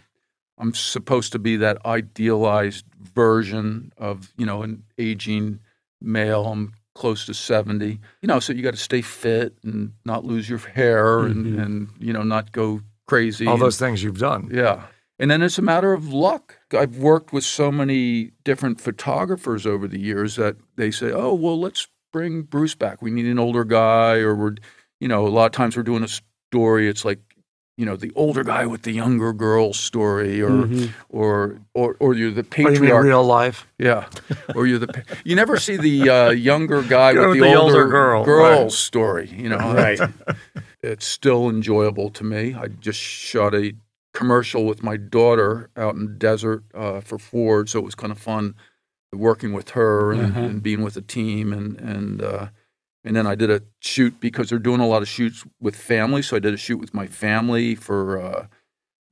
[0.57, 5.59] I'm supposed to be that idealized version of, you know, an aging
[6.01, 6.45] male.
[6.47, 10.49] I'm close to 70, you know, so you got to stay fit and not lose
[10.49, 11.59] your hair and, mm-hmm.
[11.59, 13.47] and, you know, not go crazy.
[13.47, 14.49] All and- those things you've done.
[14.51, 14.83] yeah.
[15.21, 16.57] And then it's a matter of luck.
[16.77, 21.59] I've worked with so many different photographers over the years that they say, oh, well,
[21.59, 23.01] let's bring Bruce back.
[23.03, 24.55] We need an older guy, or we're,
[24.99, 26.89] you know, a lot of times we're doing a story.
[26.89, 27.19] It's like,
[27.77, 30.67] you know, the older guy with the younger girl story, or,
[31.09, 33.03] or, or, or you're the mean patriarch.
[33.05, 33.65] real life?
[33.79, 34.07] Yeah,
[34.55, 34.87] or you're the.
[34.87, 38.25] pa- You never see the uh, younger guy with with the, the older, older girl,
[38.25, 38.71] girl right.
[38.71, 39.29] story.
[39.35, 39.99] You know, Right.
[40.83, 42.53] it's still enjoyable to me.
[42.55, 43.73] I just shot a
[44.13, 48.11] commercial with my daughter out in the desert uh, for Ford, so it was kind
[48.11, 48.55] of fun
[49.13, 50.39] working with her and, Uh-huh.
[50.41, 52.47] and being with the team and and uh,
[53.03, 56.21] and then I did a shoot because they're doing a lot of shoots with family,
[56.21, 58.45] so I did a shoot with my family for uh,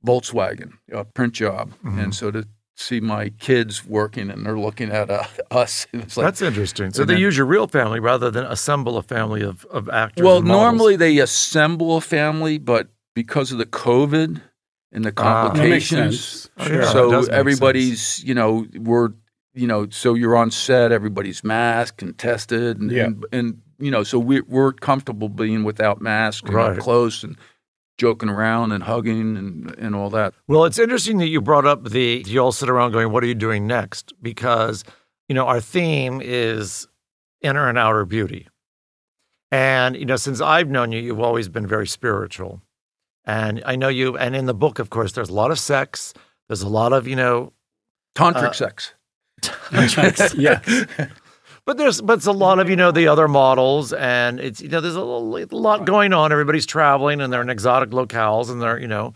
[0.06, 1.98] Volkswagen, a print job, Mm-hmm.
[1.98, 6.24] and so to see my kids working and they're looking at uh, us, it's like
[6.24, 6.92] That's interesting.
[6.92, 10.24] So they then- use your real family rather than assemble a family of, of actors.
[10.24, 14.40] Well, normally they assemble a family, but because of the COVID
[14.92, 15.48] and the Ah.
[15.48, 16.50] Complications, sense.
[16.58, 16.82] Oh, Sure.
[16.84, 19.10] so everybody's, you know, we're,
[19.54, 23.04] you know, so you're on set, everybody's masked and tested, and, Yeah.
[23.06, 26.72] and, and you know, so we, we're comfortable being without masks and Right.
[26.76, 27.36] up close and
[27.98, 30.34] joking around and hugging and, and all that.
[30.48, 33.26] Well, it's interesting that you brought up the you all sit around going, "What are
[33.26, 34.84] you doing next?" Because
[35.28, 36.88] you know our theme is
[37.42, 38.48] inner and outer beauty,
[39.50, 42.62] and you know since I've known you, you've always been very spiritual,
[43.24, 44.16] and I know you.
[44.16, 46.14] And in the book, of course, there's a lot of sex.
[46.48, 47.52] There's a lot of you know
[48.14, 48.94] Tantric Uh, sex.
[50.34, 50.60] yeah.
[51.66, 54.68] But there's but it's a lot of you know the other models, and it's you
[54.68, 56.32] know there's a, little- a lot going on.
[56.32, 59.12] Everybody's traveling, and they're in exotic locales, and they're you know,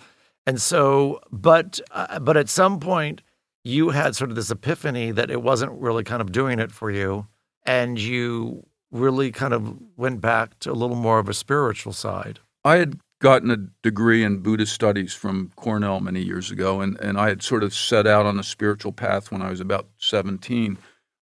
[0.46, 3.22] and so but uh, but at some point
[3.64, 6.90] you had sort of this epiphany that it wasn't really kind of doing it for
[6.90, 7.26] you,
[7.64, 12.38] and you really kind of went back to a little more of a spiritual side.
[12.62, 17.18] I had gotten a degree in Buddhist studies from Cornell many years ago, and, and
[17.18, 20.76] I had sort of set out on a spiritual path when I was about 17,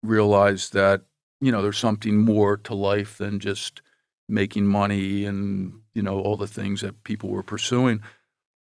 [0.01, 1.01] realized that,
[1.41, 3.81] you know, there's something more to life than just
[4.29, 7.99] making money and, you know, all the things that people were pursuing.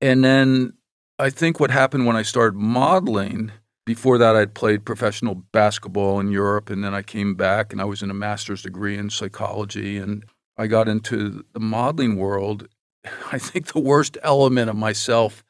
[0.02, 0.74] And then
[1.18, 3.54] I think what happened when I started modeling,
[3.86, 7.86] before that I'd played professional basketball in Europe, and then I came back and I
[7.86, 10.26] was in a master's degree in psychology, and
[10.58, 12.68] I got into the modeling world
[13.32, 15.44] I think the worst element of myself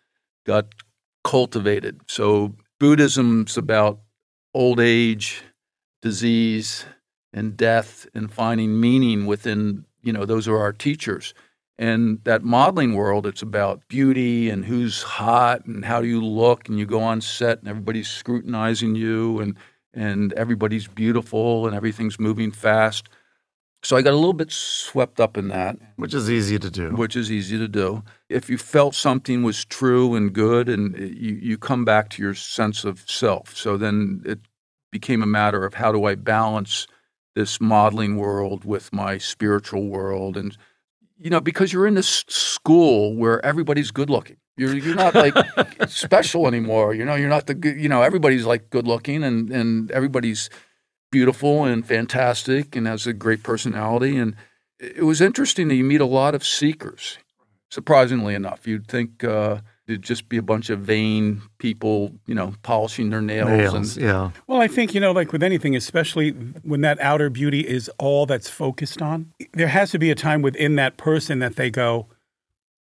[0.46, 0.68] got
[1.24, 2.02] cultivated.
[2.08, 4.00] So Buddhism's about
[4.54, 5.44] old age,
[6.02, 6.86] disease,
[7.34, 9.86] and death, and finding meaning within.
[10.04, 11.34] You know, those are our teachers.
[11.78, 16.68] And that modeling world, it's about beauty and who's hot and how do you look,
[16.68, 19.56] and you go on set and everybody's scrutinizing you, and
[19.94, 23.10] and everybody's beautiful and everything's moving fast.
[23.84, 26.91] So I got a little bit swept up in that Which is easy to do.
[26.91, 28.04] which is easy to do.
[28.30, 32.36] If you felt something was true and good, and you, you come back to your
[32.36, 33.58] sense of self.
[33.58, 34.39] So then it
[34.91, 36.86] became a matter of how do I balance
[37.34, 40.56] this modeling world with my spiritual world, and
[41.17, 44.38] you know, because you're in this school where everybody's good looking.
[44.58, 45.34] You're you're not like
[45.88, 46.94] special anymore.
[46.94, 47.80] You know, you're not the good.
[47.80, 50.50] You know, everybody's like good looking, and and everybody's
[51.12, 54.36] beautiful and fantastic, and has a great personality, and
[54.80, 57.17] it was interesting that you meet a lot of seekers.
[57.69, 62.54] Surprisingly enough, you'd think uh, it'd just be a bunch of vain people, you know,
[62.63, 63.50] polishing their nails.
[63.50, 64.32] Nails, and, yeah.
[64.47, 66.32] Well, I think, you know, like with anything, especially
[66.63, 70.41] when that outer beauty is all that's focused on, there has to be a time
[70.41, 72.08] within that person that they go,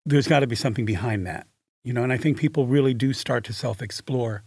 [0.05, 1.47] there's got to be something behind that.
[1.83, 4.43] You know, and I think people really do start to self explore,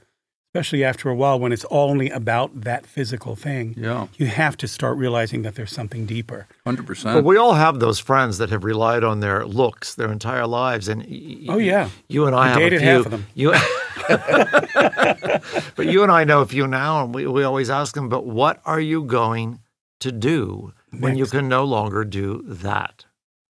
[0.54, 3.74] especially after a while when it's only about that physical thing.
[3.78, 6.46] Yeah, You have to start realizing that there's something deeper.
[6.66, 7.04] 100%.
[7.14, 10.88] But we all have those friends that have relied on their looks their entire lives,
[10.88, 11.88] and y- y- Oh, yeah.
[12.08, 12.88] you and I I have dated a few.
[12.88, 13.26] half of them.
[13.34, 13.52] You,
[15.76, 18.10] but you and I know a few now, and we, we always ask them.
[18.10, 19.60] But what are you going
[20.00, 23.06] to do when you can no longer do that?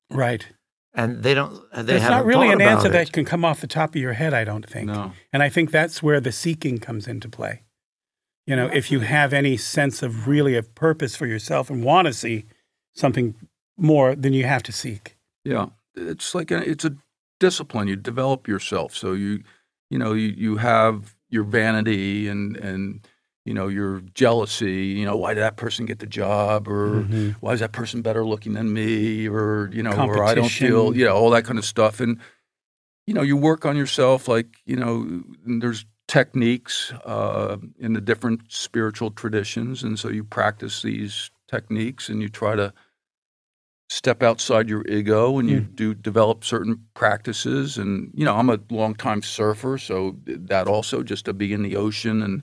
[0.08, 0.46] Right.
[0.94, 1.54] And they don't.
[1.74, 2.92] They It's haven't really an answer it.
[2.92, 4.88] that can come off the top of your head, I don't think.
[4.88, 7.62] No, And I think that's where the seeking comes into play.
[8.46, 12.06] You know, if you have any sense of really a purpose for yourself and want
[12.08, 12.44] to see
[12.94, 13.34] something
[13.78, 15.16] more, then you have to seek.
[15.44, 16.96] yeah, it's like a, it's a
[17.40, 17.88] discipline.
[17.88, 19.42] You develop yourself, so you,
[19.90, 23.06] you know, you you have your vanity and and
[23.44, 24.84] you know your jealousy.
[24.98, 27.08] You know, why did that person get the job, or
[27.40, 30.96] why is that person better looking than me, or you know, or I don't feel,
[30.96, 32.00] you know, all that kind of stuff.
[32.00, 32.20] And
[33.06, 38.40] you know, you work on yourself, like you know, there's techniques uh, in the different
[38.52, 42.72] spiritual traditions, and so you practice these techniques, and you try to
[43.88, 45.74] step outside your ego, and you Hmm.
[45.74, 47.76] do develop certain practices.
[47.76, 51.76] And you know, I'm a longtime surfer, so that also just to be in the
[51.76, 52.42] ocean and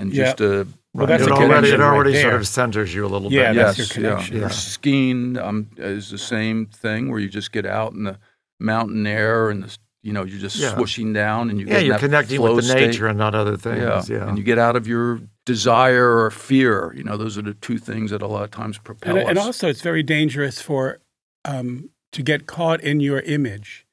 [0.00, 0.24] and Yeah.
[0.24, 2.92] just to Well, that's it a to get already, it right already sort of centers
[2.94, 3.56] you a little Yeah, bit.
[3.60, 4.36] that's yes, your connection.
[4.36, 4.42] Yeah.
[4.42, 4.48] Yeah.
[4.48, 8.18] Skiing um, is the same thing where you just get out in the
[8.58, 10.72] mountain air and the, you know you're just Yeah.
[10.74, 12.86] swooshing down and you yeah get you're that connecting flow with the state.
[12.88, 14.08] nature and not other things.
[14.08, 16.92] Yeah, and you get out of your desire or fear.
[16.96, 19.38] You know, those are the two things that a lot of times propel And, and
[19.38, 21.00] also, it's very dangerous for
[21.44, 23.86] um, to get caught in your image.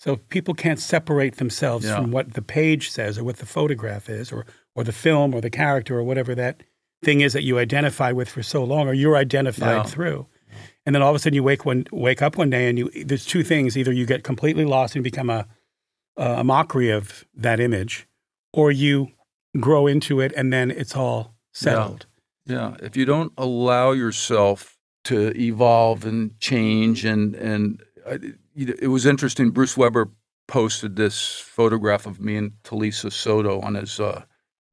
[0.00, 1.96] So people can't separate themselves Yeah.
[1.96, 4.44] from what the page says or what the photograph is or,
[4.78, 6.62] or the film or the character or whatever that
[7.02, 9.82] thing is that you identify with for so long or you're identified Yeah.
[9.82, 10.26] through.
[10.86, 12.88] And then all of a sudden you wake one wake up one day and you
[13.04, 15.46] there's two things either you get completely lost and become a
[16.16, 18.06] a mockery of that image
[18.52, 19.08] or you
[19.60, 22.06] grow into it and then it's all settled.
[22.46, 29.06] Yeah, if you don't allow yourself to evolve and change, and and know, it was
[29.06, 29.50] interesting.
[29.50, 30.10] Bruce Weber
[30.46, 34.22] posted this photograph of me and Talisa Soto on his uh,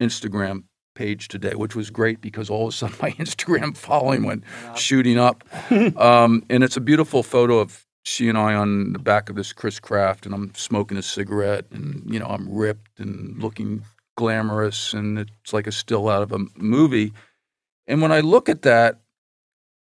[0.01, 0.63] Instagram
[0.95, 4.43] page today, which was great because all of a sudden my Instagram following went
[4.75, 5.43] shooting up,
[5.97, 9.51] um, and it's a beautiful photo of she and I on the back of this
[9.51, 13.83] Chris Craft, and I'm smoking a cigarette, and you know I'm ripped and looking
[14.15, 17.13] glamorous, and it's like a still out of a movie.
[17.87, 19.01] And when I look at that,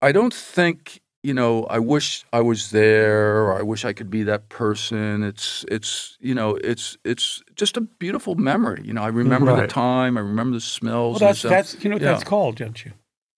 [0.02, 4.10] I don't think you know I wish I was there, or I wish I could
[4.10, 5.24] be that person.
[5.24, 8.82] It's it's you know it's it's just a beautiful memory.
[8.84, 11.22] You know I remember the time, I remember the smells.
[11.22, 12.12] Well, that's that's you know what Yeah.
[12.12, 12.92] that's called, don't you?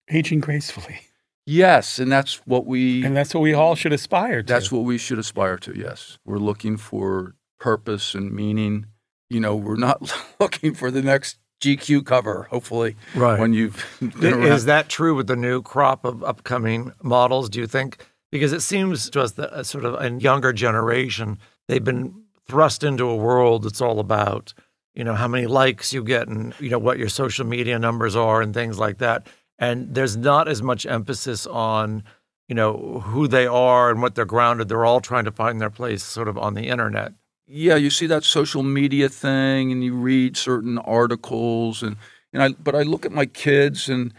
[0.10, 1.00] Aging gracefully,
[1.46, 4.54] yes, and that's what we and that's what we all should aspire to.
[4.54, 5.74] That's what we should aspire to.
[5.78, 8.88] Yes, we're looking for purpose and meaning.
[9.30, 12.48] You know, we're not looking for the next GQ cover.
[12.52, 13.40] Hopefully, Right.
[13.40, 13.84] when you've
[14.20, 14.44] been.
[14.44, 17.98] Is that true with the new crop of upcoming models, do you think?
[18.32, 21.38] Because it seems to us that a sort of a younger generation,
[21.68, 22.14] they've been
[22.48, 24.54] thrust into a world that's all about,
[24.94, 28.16] you know, how many likes you get and, you know, what your social media numbers
[28.16, 29.28] are and things like that.
[29.58, 32.04] And there's not as much emphasis on,
[32.50, 34.68] you know, who they are and what they're grounded.
[34.68, 37.14] They're all trying to find their place sort of on the internet.
[37.48, 41.96] Yeah, you see that social media thing, and you read certain articles, and
[42.34, 42.50] and I.
[42.50, 44.14] But I look at my kids, and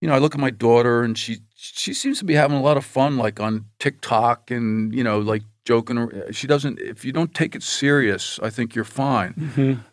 [0.00, 2.62] you know, I look at my daughter, and she she seems to be having a
[2.62, 6.10] lot of fun, like on TikTok, and you know, like joking.
[6.32, 6.78] She doesn't.
[6.80, 9.34] If you don't take it serious, I think you're fine.
[9.34, 9.84] Mhm.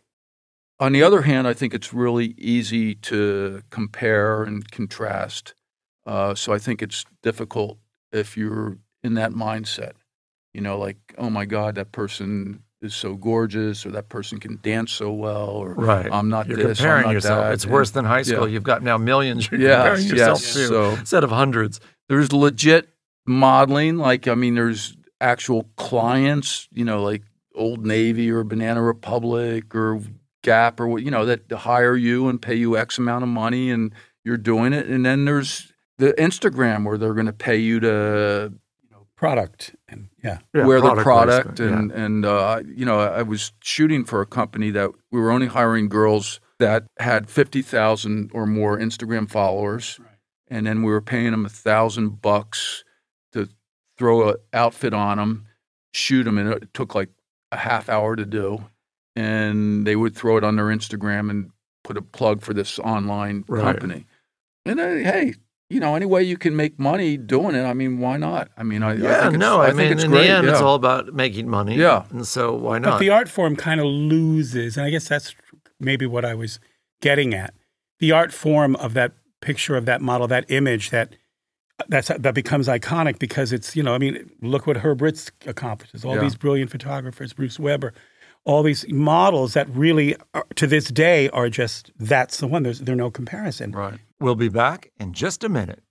[0.79, 5.53] On the other hand, I think it's really easy to compare and contrast.
[6.05, 7.77] Uh, so I think it's difficult
[8.11, 9.93] if you're in that mindset.
[10.55, 14.59] You know, like, oh my God, that person is so gorgeous, or that person can
[14.61, 16.07] dance so well, or Right.
[16.11, 17.43] I'm not You're this, I'm comparing not yourself.
[17.43, 17.53] that.
[17.53, 18.47] It's And worse than high school.
[18.47, 18.53] yeah.
[18.53, 20.53] You've got now millions you're Yes, comparing yourself yes.
[20.53, 21.79] to So- instead of hundreds.
[22.09, 22.87] there's legit
[23.25, 23.97] modeling.
[23.97, 27.23] Like, I mean, there's actual clients, you know, like
[27.55, 29.99] Old Navy or Banana Republic or
[30.43, 33.71] Gap or what, you know, that hire you and pay you X amount of money
[33.71, 33.91] and
[34.23, 34.85] you're doing it.
[34.87, 38.53] And then there's the Instagram where they're going to pay you to
[39.25, 40.37] product and yeah.
[40.53, 41.57] wear the product.
[41.57, 41.79] placement, yeah.
[41.79, 45.47] And, and uh, you know, I was shooting for a company that we were only
[45.47, 49.99] hiring girls that had 50,000 or more Instagram followers.
[50.47, 52.83] And then we were paying them a thousand bucks
[53.33, 53.49] to
[53.97, 55.47] throw an outfit on them,
[55.93, 57.09] shoot them, and it took like
[57.51, 58.63] a half hour to do.
[59.15, 61.49] And they would throw it on their Instagram and
[61.83, 63.63] put a plug for this online Right.
[63.63, 64.05] company.
[64.65, 65.33] And then, hey,
[65.69, 68.49] you know, any way you can make money doing it, I mean, why not?
[68.57, 70.27] I mean, I, I Yeah, think it's, no, I, I, think mean, it's in great.
[70.27, 71.75] the end, it's all about making money.
[71.75, 72.05] Yeah.
[72.11, 72.91] and so why not?
[72.91, 75.35] But the art form kind of loses, and I guess that's
[75.79, 76.59] maybe what I was
[77.01, 77.53] getting at.
[77.99, 81.15] The art form of that picture of that model, that image, that
[81.89, 86.05] that's that becomes iconic because it's you know I mean look what Herb Ritts accomplishes.
[86.05, 86.21] All Yeah.
[86.21, 87.93] these brilliant photographers, Bruce Weber,
[88.45, 92.63] all these models that really are, to this day are just that's the one.
[92.63, 93.71] There's there's no comparison.
[93.71, 93.99] Right.
[94.19, 95.81] we'll be back in just a minute.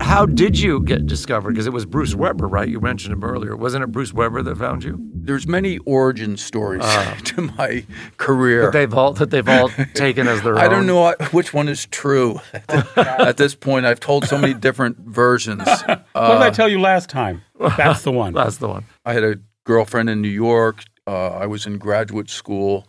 [0.00, 1.50] How did you get discovered?
[1.52, 2.68] Because it was Bruce Weber, right?
[2.68, 3.56] You mentioned him earlier.
[3.56, 4.98] Wasn't it Bruce Weber that found you?
[5.14, 7.16] There's many origin stories Ah.
[7.24, 7.84] to my
[8.16, 8.62] career.
[8.64, 10.70] That they've all that they've all taken as their I own.
[10.70, 12.40] don't know which one is true.
[12.96, 15.64] At this point, I've told so many different versions.
[15.66, 17.42] what did Uh, I tell you last time?
[17.76, 18.34] That's the one.
[18.34, 18.84] That's the one.
[19.04, 20.84] I had a girlfriend in New York.
[21.06, 22.86] Uh, I was in graduate school.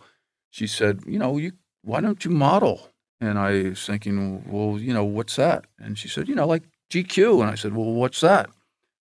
[0.50, 2.90] She said, "You know, you why don't you model?"
[3.20, 6.62] And I was thinking, "Well, you know, what's that?" And she said, "You know, like
[6.90, 8.50] GQ." And I said, "Well, what's that?"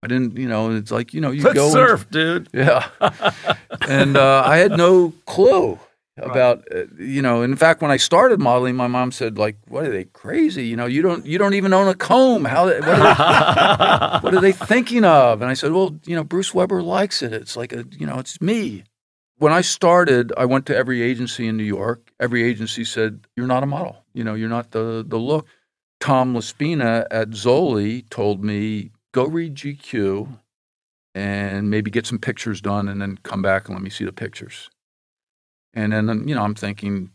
[0.04, 2.50] I didn't, you know, it's like you know, you Let's go and- surf, dude.
[2.54, 2.88] Yeah.
[3.88, 5.80] and uh, I had no clue
[6.18, 9.86] about uh, you know in fact when i started modeling my mom said like what
[9.86, 10.66] are they crazy?
[10.68, 12.46] You know you don't you don't even own a comb.
[12.46, 15.42] How what are they, what are they thinking of?
[15.42, 17.34] And i said well you know bruce weber likes it.
[17.34, 18.84] It's like a you know it's me.
[19.38, 22.12] When i started i went to every agency in new york.
[22.20, 24.04] Every agency said you're not a model.
[24.14, 25.48] You know you're not the the look
[26.02, 30.28] tom laspina at zoli told me go read gq
[31.16, 34.14] and maybe get some pictures done and then come back and let me see the
[34.14, 34.70] pictures.
[35.74, 37.12] And then, um, you know, I'm thinking,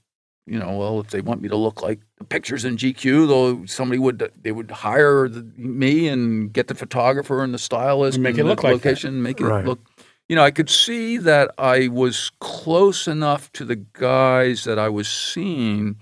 [0.47, 3.65] you know, well, if they want me to look like the pictures in GQ, though,
[3.67, 8.23] somebody would they would hire the, me and get the photographer and the stylist And
[8.23, 8.89] make and it the look like that.
[8.89, 9.65] location, make it Right.
[9.67, 9.81] look.
[10.29, 14.89] You know, I could see that I was close enough to the guys that I
[14.89, 15.97] was seeing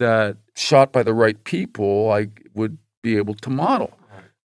[0.00, 3.92] that shot by the right people, I would be able to model.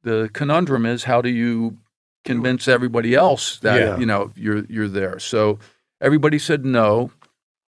[0.04, 1.78] The conundrum is how do you
[2.26, 3.98] convince everybody else that Yeah.
[3.98, 5.20] you know you're you're there.
[5.20, 5.60] So
[6.02, 7.12] everybody said no.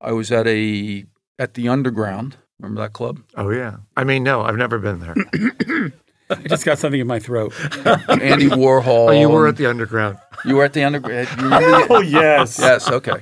[0.01, 1.05] I was at a
[1.39, 2.37] at the underground.
[2.59, 3.19] Remember that club?
[3.35, 3.77] Oh yeah.
[3.97, 5.15] I mean, no, I've never been there.
[6.29, 7.53] I just got something in my throat.
[8.09, 9.09] Andy Warhol.
[9.09, 10.17] oh, you were at the underground.
[10.45, 11.27] you were at the underground.
[11.37, 13.21] You remember the- oh yes, yes, okay.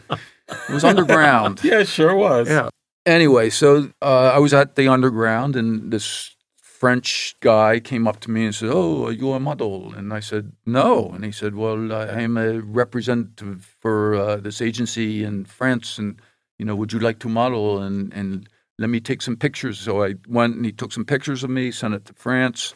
[0.70, 1.62] It was underground.
[1.64, 2.48] yeah, it sure was.
[2.48, 2.70] Yeah.
[3.06, 8.32] Anyway, so uh, I was at the underground, and this French guy came up to
[8.32, 11.56] me and said, "Oh, are you a model?" And I said, "No." And he said,
[11.56, 16.20] "Well, I am a representative for uh, this agency in France, and
[16.58, 18.50] you know, would you like to model and and
[18.80, 21.72] let me take some pictures?" So I went and he took some pictures of me,
[21.72, 22.74] sent it to France.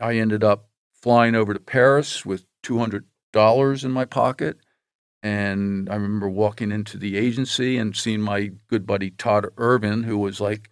[0.00, 4.58] I ended up flying over to Paris with two hundred dollars in my pocket.
[5.22, 10.16] And I remember walking into the agency and seeing my good buddy Todd Irwin, who
[10.18, 10.70] was like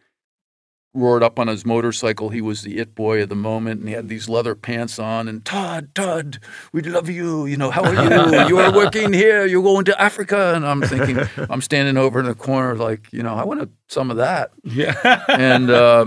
[0.97, 2.31] roared up on his motorcycle.
[2.31, 5.29] He was the it boy of the moment, and he had these leather pants on.
[5.29, 6.39] And Todd, Todd,
[6.73, 7.47] we love you.
[7.47, 8.49] You know, how are you?
[8.49, 9.47] you are working here.
[9.47, 10.55] You're going to Africa.
[10.55, 11.19] And I'm thinking,
[11.51, 14.53] I'm standing over in the corner, like, you know, I want some of that.
[14.65, 15.25] Yeah.
[15.29, 16.07] and uh,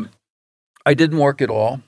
[0.86, 1.82] I didn't work at all.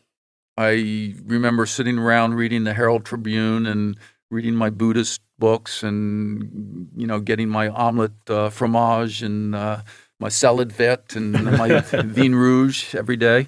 [0.58, 3.97] I remember sitting around reading the Herald Tribune and
[4.30, 9.82] reading my Buddhist books and you know getting my omelet uh, fromage and uh,
[10.20, 11.34] my salad vert and
[11.64, 13.48] my vin rouge every day.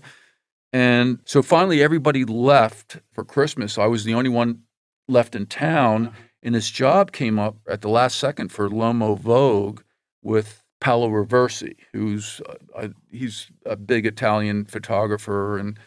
[0.74, 3.78] And so finally, everybody left for Christmas.
[3.78, 4.64] I was the only one
[5.08, 9.82] left in town, and this job came up at the last second for L'Uomo Vogue
[10.24, 12.42] with Paolo Roversi, who's
[12.76, 15.80] uh, he's a big Italian photographer and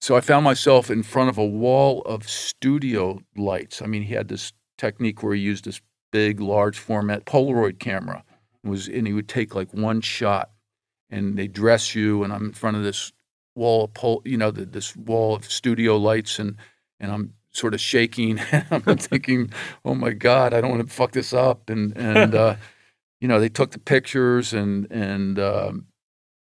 [0.00, 3.82] so I found myself in front of a wall of studio lights.
[3.82, 8.24] I mean, he had this technique where he used this big, large format Polaroid camera.
[8.64, 10.50] It was and he would take like one shot,
[11.10, 13.12] and they dress you, and I'm in front of this
[13.54, 16.56] wall of pol- you know, the, this wall of studio lights, and
[16.98, 18.40] and I'm sort of shaking.
[18.70, 19.52] I'm thinking,
[19.84, 22.56] oh my god, I don't want to fuck this up, and and uh,
[23.20, 25.86] you know, they took the pictures, and and um,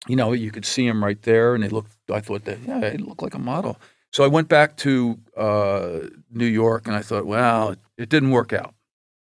[0.09, 1.93] you know, you could see him right there, and they looked.
[2.11, 3.79] I thought that yeah, he looked like a model.
[4.13, 6.01] So I went back to uh,
[6.31, 8.75] New York, and I thought, well, it, didn't work out.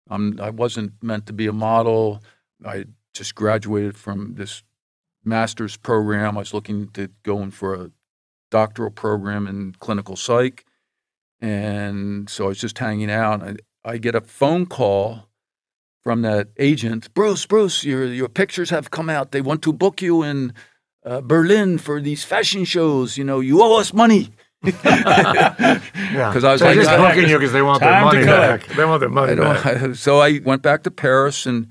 [0.09, 2.23] I'm, I wasn't meant to be a model.
[2.65, 4.63] I just graduated from this
[5.23, 6.35] master's program.
[6.35, 7.91] I was looking to go in for a
[8.49, 10.65] doctoral program in clinical psych,
[11.39, 13.43] and so I was just hanging out.
[13.43, 13.55] I,
[13.85, 15.27] I get a phone call
[16.01, 19.31] from that agent, Bruce, Bruce, your your pictures have come out.
[19.31, 20.53] They want to book you in
[21.05, 23.17] uh, Berlin for these fashion shows.
[23.17, 24.31] You know, you owe us money.
[24.63, 25.79] Yeah,
[26.29, 28.65] Because I was They're like, just I- booking you because they want their money back.
[28.67, 31.67] They want their money I so I went back to Paris and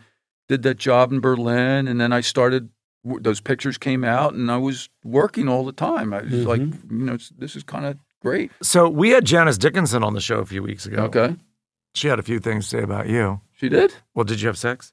[0.48, 2.70] did that job in Berlin, and then I started.
[3.02, 6.12] Those pictures came out, and I was working all the time.
[6.12, 7.00] I was like, mm-hmm.
[7.00, 8.50] you know, this is kind of great.
[8.62, 11.04] So we had Janice Dickinson on the show a few weeks ago.
[11.04, 11.36] Okay,
[11.94, 13.40] She had a few things to say about you.
[13.52, 13.94] she did.
[14.14, 14.92] Well, did you have sex?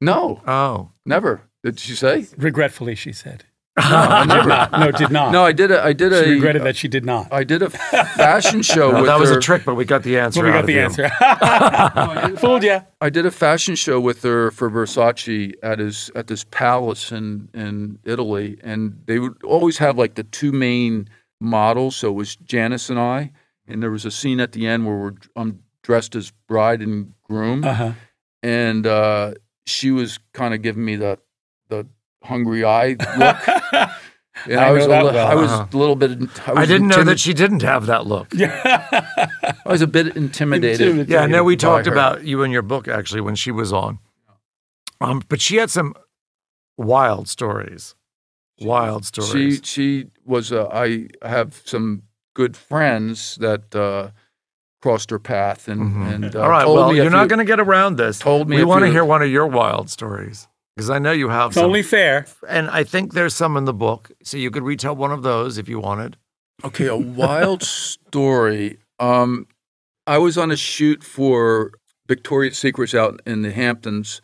[0.00, 0.90] No, Oh.
[1.06, 1.42] never.
[1.62, 2.26] Did she say?
[2.36, 3.44] Regretfully, she said.
[3.76, 4.48] No, I Did never.
[4.48, 4.72] not.
[4.72, 5.32] No, did not.
[5.32, 5.70] No, I did.
[5.72, 6.34] A, I did she a.
[6.34, 7.32] regretted that she did not.
[7.32, 9.38] I did a fashion show No, with that was her.
[9.38, 10.42] a trick, but we got the answer.
[10.42, 11.04] Well, we out got the of you.
[11.04, 12.36] answer.
[12.40, 12.80] Fooled you.
[13.00, 17.48] I did a fashion show with her for Versace at his at this palace in
[17.52, 21.08] in Italy, and they would always have like the two main
[21.40, 21.96] models.
[21.96, 23.32] So it was Janice and I,
[23.66, 27.12] and there was a scene at the end where we're I'm dressed as bride and
[27.24, 27.92] groom, Uh huh.
[28.42, 29.34] and uh,
[29.66, 31.33] she was kind of giving me the the
[32.24, 33.90] hungry eye look.
[34.46, 35.26] And I I, was a that well.
[35.30, 35.66] I was Uh-huh.
[35.72, 36.10] a little bit.
[36.46, 38.28] I, was I didn't know that she didn't have that look.
[38.38, 40.80] I was a bit intimidated.
[40.80, 41.08] Intimidated.
[41.12, 41.92] Yeah, no, we talked her.
[41.92, 44.00] about you in your book actually when she was on.
[45.00, 45.94] Um, but she had some
[46.76, 47.94] wild stories.
[48.60, 49.60] Wild stories.
[49.62, 50.52] she was.
[50.52, 52.02] Uh, I have some
[52.34, 54.10] good friends that uh,
[54.82, 56.14] crossed her path and Mhm.
[56.14, 58.18] and uh, All right, told well, me you're not you- going to get around this.
[58.18, 61.28] told me we want to hear one of your wild stories because I know you
[61.28, 61.66] have It's some.
[61.66, 62.26] only fair.
[62.48, 65.58] and I think there's some in the book, so you could retell one of those
[65.58, 66.16] if you wanted.
[66.64, 67.62] Okay, a wild
[68.08, 68.78] story.
[68.98, 69.46] Um,
[70.06, 71.72] I was on a shoot for
[72.08, 74.20] Victoria's Secrets out in the Hamptons.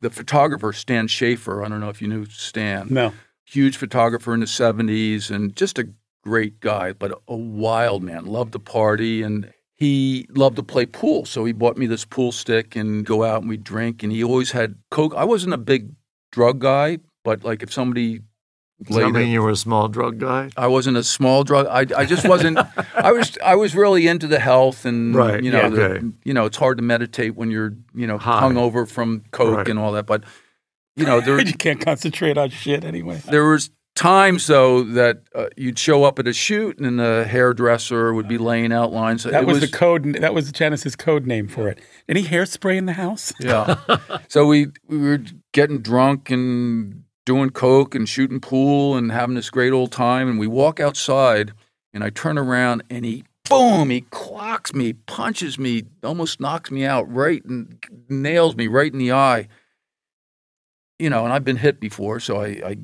[0.00, 1.64] The photographer Stan Schaefer.
[1.64, 2.88] I don't know if you knew Stan.
[2.90, 3.12] No.
[3.44, 5.88] huge photographer in the 70s and just a
[6.22, 8.24] great guy, but a wild man.
[8.26, 11.24] Loved to party and he loved to play pool.
[11.24, 14.02] So he bought me this pool stick and go out and we drink.
[14.02, 15.14] And he always had Coke.
[15.16, 15.90] I wasn't a big
[16.32, 18.20] drug guy, but like if somebody
[18.84, 20.50] Does that mean you were a small drug guy?
[20.56, 21.66] I wasn't a small drug.
[21.66, 22.58] I, I just wasn't.
[22.94, 26.06] I was I was really into the health and Right, you know yeah, the- okay.
[26.24, 28.42] you know it's hard to meditate when you're you know High.
[28.42, 29.68] hungover from coke Right.
[29.68, 30.06] and all that.
[30.06, 30.22] But
[30.96, 33.20] you know there you can't concentrate on shit anyway.
[33.28, 38.12] there was times though that uh, you'd show up at a shoot and the hairdresser
[38.12, 39.24] would be laying out lines.
[39.24, 40.14] That it was, the code.
[40.14, 41.80] That was Janice's code name for it.
[42.08, 43.32] Any hairspray in the house?
[43.40, 43.76] yeah.
[44.28, 45.20] so we we were
[45.52, 50.28] getting drunk and doing coke and shooting pool and having this great old time.
[50.28, 51.52] And we walk outside,
[51.92, 56.84] and I turn around and he boom, he clocks me, punches me, almost knocks me
[56.84, 57.78] out right and
[58.08, 59.48] nails me right in the eye.
[60.98, 62.76] You know, and I've been hit before, so I, I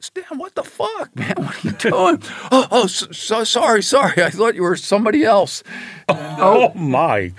[0.00, 1.34] Stan, what the fuck, man?
[1.36, 2.22] What are you doing?
[2.50, 4.22] oh, oh, so, so sorry, sorry.
[4.22, 5.62] I thought you were somebody else.
[6.08, 7.32] Oh my!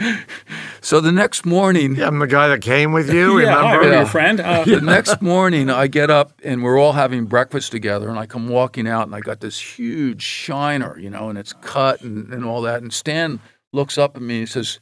[0.81, 3.39] So the next morning, Yeah, I'm the guy that came with you.
[3.39, 3.87] yeah, hi, remember?
[3.89, 4.39] we're your friend.
[4.39, 8.25] Uh, the next morning, I get up and we're all having breakfast together, and I
[8.25, 12.33] come walking out, and I got this huge shiner, you know, and it's cut and,
[12.33, 12.81] and all that.
[12.81, 13.41] And Stan
[13.73, 14.79] looks up at me and says,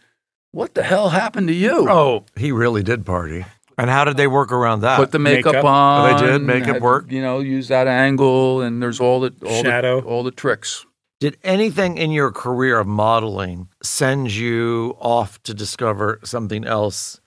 [0.51, 3.43] "What the hell happened to you?" Oh, he really did party.
[3.77, 4.97] And how did they work around that?
[4.97, 5.65] Put the makeup, Makeup.
[5.65, 6.13] on.
[6.13, 6.41] Oh, they did?
[6.43, 7.11] Makeup had- work?
[7.11, 10.01] You know, use that angle, and there's all the all Shadow.
[10.01, 10.85] the, all the tricks.
[11.19, 17.21] Did anything in your career of modeling send you off to discover something else,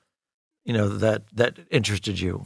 [0.64, 2.44] you know, that that interested you?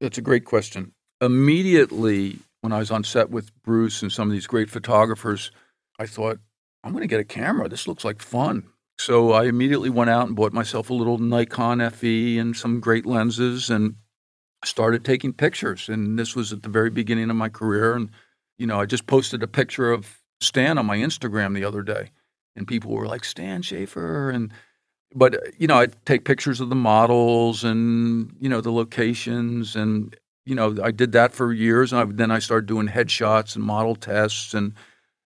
[0.00, 0.92] That's a great question.
[1.20, 5.50] Immediately when I was on set with Bruce and some of these great photographers,
[5.98, 6.38] I thought,
[6.82, 7.68] I'm going to get a camera.
[7.68, 8.64] This looks like fun.
[8.98, 13.06] So I immediately went out and bought myself a little Nikon FE and some great
[13.06, 13.96] lenses and
[14.64, 15.88] started taking pictures.
[15.88, 17.94] And this was at the very beginning of my career.
[17.94, 18.10] And,
[18.58, 22.10] you know, I just posted a picture of Stan on my Instagram the other day.
[22.56, 24.30] And people were like, Stan Schaefer.
[24.30, 24.52] And,
[25.14, 29.74] but, uh, you know, I'd take pictures of the models and, you know, the locations.
[29.74, 30.16] And,
[30.46, 31.92] you know, I did that for years.
[31.92, 34.54] And I, then I started doing headshots and model tests.
[34.54, 34.72] And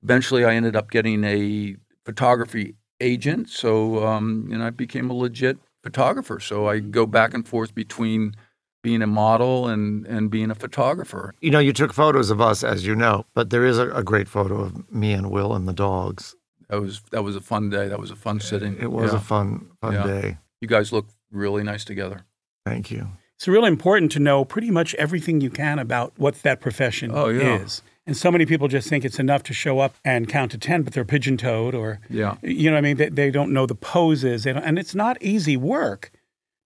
[0.02, 3.48] eventually I ended up getting a photography agent.
[3.50, 6.40] So, um, and I became a legit photographer.
[6.40, 8.34] So I go back and forth between
[8.82, 11.34] being a model and, and being a photographer.
[11.40, 14.02] You know, you took photos of us, as you know, but there is a, a
[14.04, 16.34] great photo of me and Will and the dogs.
[16.68, 17.88] That was that was a fun day.
[17.88, 18.76] That was a fun sitting.
[18.80, 19.18] It was Yeah.
[19.18, 20.06] a fun, fun Yeah.
[20.06, 20.38] day.
[20.60, 22.24] You guys look really nice together.
[22.64, 23.08] Thank you.
[23.36, 27.28] It's really important to know pretty much everything you can about what that profession Oh,
[27.28, 27.58] yeah.
[27.62, 27.82] is.
[28.06, 30.82] And so many people just think it's enough to show up and count to 10,
[30.82, 32.36] but they're pigeon toed or, Yeah.
[32.42, 32.96] you know what I mean?
[32.98, 34.44] They, they don't know the poses.
[34.44, 36.12] They don't, and it's not easy work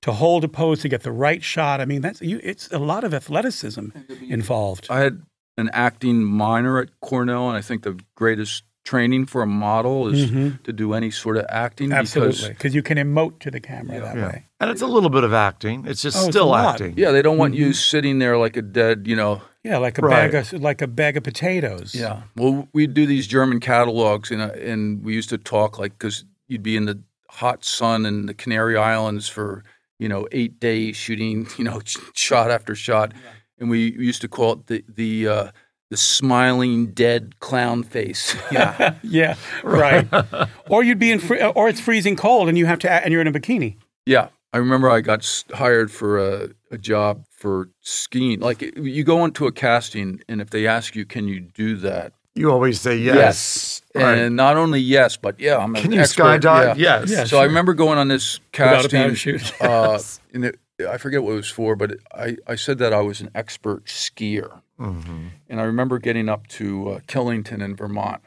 [0.03, 1.81] to hold a pose to get the right shot.
[1.81, 3.87] I mean, that's you, it's a lot of athleticism
[4.29, 4.87] involved.
[4.91, 5.23] I had
[5.57, 10.31] an acting minor at Cornell, and I think the greatest training for a model is
[10.65, 11.99] to do any sort of acting Mm-hmm.
[11.99, 12.33] Absolutely.
[12.37, 14.47] because Because you can emote to the camera that way.
[14.59, 15.85] And it's a little bit of acting.
[15.87, 16.75] It's just Oh, still lot.
[16.75, 16.95] acting.
[16.97, 20.03] yeah, they don't want you sitting there like a dead, you know, Yeah, like a
[20.03, 20.33] Right.
[20.33, 21.95] bag of like a bag of potatoes.
[21.95, 22.23] Yeah.
[22.37, 26.25] Well, we'd do these German catalogs, and uh, and we used to talk like because
[26.49, 29.63] you'd be in the hot sun in the Canary Islands for
[29.99, 31.81] you know eight days shooting you know
[32.15, 33.13] shot after shot,
[33.59, 35.51] and we used to call it the the uh,
[35.91, 38.35] the smiling dead clown face.
[38.53, 38.95] Yeah.
[39.03, 40.07] Yeah, right.
[40.69, 43.21] or you'd be in, free, or it's freezing cold, and you have to, and you're
[43.21, 43.77] in a bikini.
[44.07, 44.29] yeah.
[44.53, 48.41] I remember I got hired for a, a job for skiing.
[48.41, 52.15] Like you go into a casting, and if they ask you, "Can you do that?"
[52.35, 53.81] You always say yes.
[53.95, 54.19] Right.
[54.19, 56.43] And not only yes, but yeah, I'm an Can you expert.
[56.43, 56.77] skydive?
[56.79, 56.99] Yeah.
[57.03, 57.11] Yes.
[57.13, 59.01] Yeah, so I remember going on this Without a casting.
[59.01, 59.63] parachute.
[59.63, 60.01] uh,
[60.35, 60.57] and
[60.89, 63.85] I forget what it was for, but I, I said that I was an expert
[63.87, 64.63] skier.
[64.81, 65.27] Mm-hmm.
[65.49, 68.23] And I remember getting up to uh, Killington in Vermont,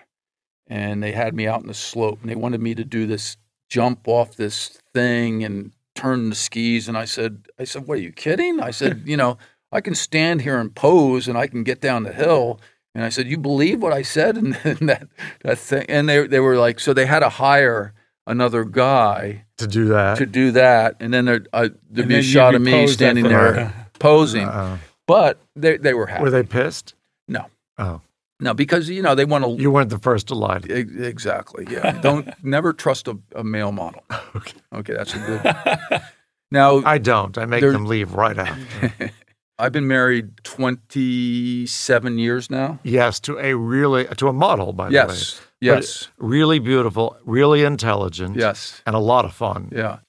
[0.67, 3.37] and they had me out in the slope, and they wanted me to do this
[3.69, 6.87] jump off this thing and turn the skis.
[6.87, 8.59] And I said, I said, what are you kidding?
[8.59, 9.37] I said, you know,
[9.71, 12.59] I can stand here and pose, and I can get down the hill.
[12.95, 14.37] And I said, you believe what I said?
[14.43, 15.07] And, and that
[15.41, 17.93] that thing, and they they were like, so they had to hire
[18.27, 20.17] another guy To do that.
[20.19, 23.25] to do that, and then there, uh, there'd And be a shot of me standing
[23.27, 23.55] there
[23.93, 24.47] for- posing.
[24.47, 24.77] Uh,
[25.17, 26.23] But they they were happy.
[26.23, 26.95] were they pissed?
[27.27, 27.43] No,
[27.77, 28.01] Oh,
[28.39, 29.49] no, because you know they want to.
[29.63, 30.59] you weren't the first to lie.
[30.59, 31.65] to- E- Exactly.
[31.69, 32.01] Yeah.
[32.01, 34.03] Don't never trust a, a male model.
[34.35, 34.57] Okay.
[34.79, 36.01] Okay, that's a good.
[36.51, 37.37] Now I don't.
[37.37, 39.11] I make them leave right after.
[39.59, 42.79] I've been married twenty seven years now.
[42.83, 45.05] yes, to a really to a model, by the way.
[45.07, 45.41] Yes.
[45.61, 46.09] Yes.
[46.17, 48.81] Really beautiful, really intelligent, Yes.
[48.85, 49.69] and a lot of fun.
[49.71, 49.99] Yeah.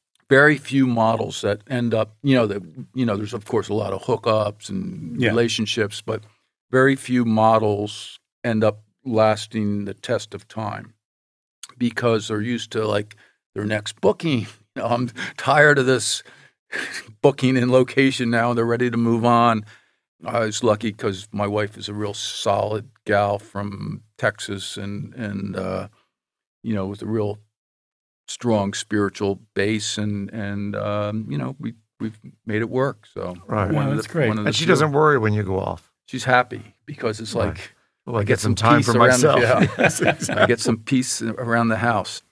[0.41, 2.63] Very few models that end up, you know, that
[2.95, 5.31] you know, there's of course a lot of hookups and Yeah.
[5.31, 6.21] relationships, but
[6.71, 10.95] very few models end up lasting the test of time
[11.79, 13.17] because they're used to like
[13.55, 14.47] their next booking.
[14.77, 16.25] You know, I'm tired of this
[17.23, 18.53] booking in location now.
[18.55, 19.65] They're ready to move on.
[20.25, 25.55] I was lucky because my wife is a real solid gal from Texas and and
[25.55, 25.87] uh,
[26.65, 27.39] you know with a real
[28.29, 33.07] strong spiritual base and and um, you know we we've made it work.
[33.13, 33.71] So Right.
[33.71, 34.29] Yeah, one of that's the- great.
[34.29, 35.91] one And she few- doesn't worry when you go off.
[36.07, 37.47] She's happy because it's Right.
[37.49, 37.73] like
[38.07, 39.41] Well, I, I get, get some some time for around the- myself.
[39.41, 39.67] yeah.
[39.79, 42.23] Yes, I get some peace around the house.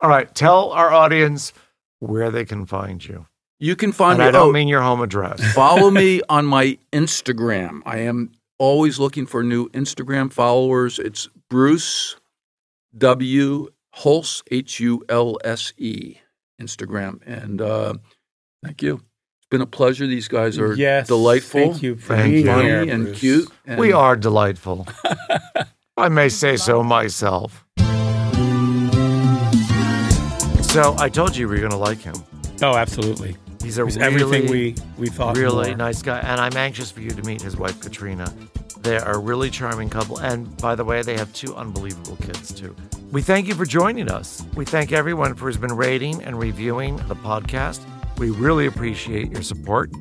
[0.00, 1.52] All right, tell our audience
[2.00, 3.26] where they can find you.
[3.60, 4.28] You can find And me.
[4.28, 5.40] I don't oh, mean your home address.
[5.54, 7.80] follow me on my Instagram.
[7.86, 10.98] I am always looking for new Instagram followers.
[10.98, 12.16] It's Bruce
[12.98, 16.16] W Hulse H U L S E
[16.60, 17.94] Instagram, and uh,
[18.64, 18.94] thank you.
[19.38, 20.06] It's been a pleasure.
[20.06, 21.60] These guys are yes, delightful.
[21.72, 23.20] Thank you for Thank being funny here, and Bruce.
[23.20, 23.48] cute.
[23.66, 24.86] And We are delightful.
[25.96, 27.64] I may say so myself.
[30.62, 32.14] So I told you we were going to like him.
[32.62, 33.36] Oh, absolutely.
[33.62, 35.36] He's a He's really, everything we we thought.
[35.36, 35.76] really more.
[35.76, 38.32] nice guy, and I'm anxious for you to meet his wife Katrina.
[38.80, 42.52] They are a really charming couple, and by the way, they have two unbelievable kids
[42.54, 42.74] too.
[43.12, 44.42] We thank you for joining us.
[44.54, 47.84] We thank everyone for has been rating and reviewing the podcast.
[48.16, 49.92] We really appreciate your support.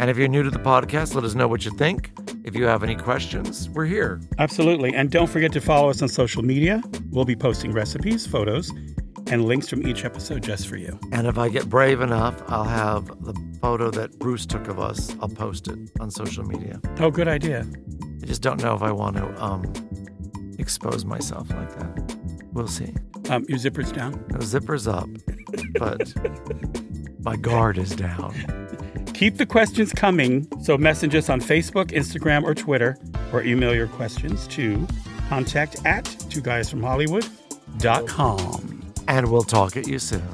[0.00, 2.12] And if you're new to the podcast, let us know what you think.
[2.44, 4.22] If you have any questions, we're here.
[4.38, 4.94] Absolutely.
[4.94, 6.82] And don't forget to follow us on social media.
[7.10, 8.70] We'll be posting recipes, photos,
[9.26, 10.98] and links from each episode just for you.
[11.12, 15.14] And if I get brave enough, I'll have the photo that Bruce took of us.
[15.20, 16.80] I'll post it on social media.
[17.00, 17.66] Oh, good idea.
[18.22, 19.70] I just don't know if I want to um,
[20.58, 22.25] expose myself like that.
[22.56, 22.94] We'll see.
[23.28, 24.12] Um, your zipper's down.
[24.30, 25.10] No zipper's up,
[25.78, 26.10] but
[27.20, 28.32] my guard is down.
[29.12, 30.48] Keep the questions coming.
[30.62, 32.96] So message us on Facebook, Instagram, or Twitter,
[33.30, 34.86] or email your questions to
[35.28, 37.34] contact at two guys from Hollywood.com.
[39.06, 40.26] And we'll talk at you soon.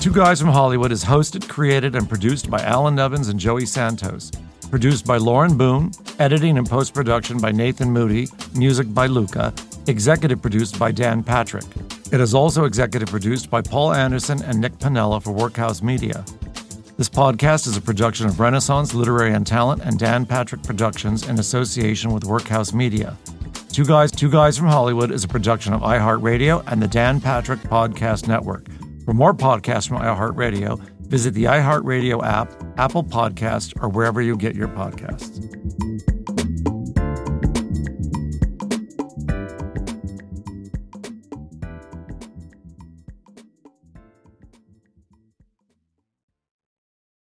[0.00, 4.30] Two Guys from Hollywood is hosted, created, and produced by Alan Nevins and Joey Santos.
[4.74, 9.54] Produced by Lauren Boone, editing and post production by Nathan Moody, music by Luca,
[9.86, 11.62] executive produced by Dan Patrick.
[12.10, 16.24] It is also executive produced by Paul Anderson and Nick Panella for Workhouse Media.
[16.96, 21.38] This podcast is a production of Renaissance Literary and Talent and Dan Patrick Productions in
[21.38, 23.16] association with Workhouse Media.
[23.68, 27.60] Two Guys, Two Guys from Hollywood is a production of iHeartRadio and the Dan Patrick
[27.60, 28.66] Podcast Network.
[29.04, 34.54] For more podcasts from iHeartRadio, visit the iHeartRadio app, Apple Podcast, or wherever you get
[34.54, 35.63] your podcasts.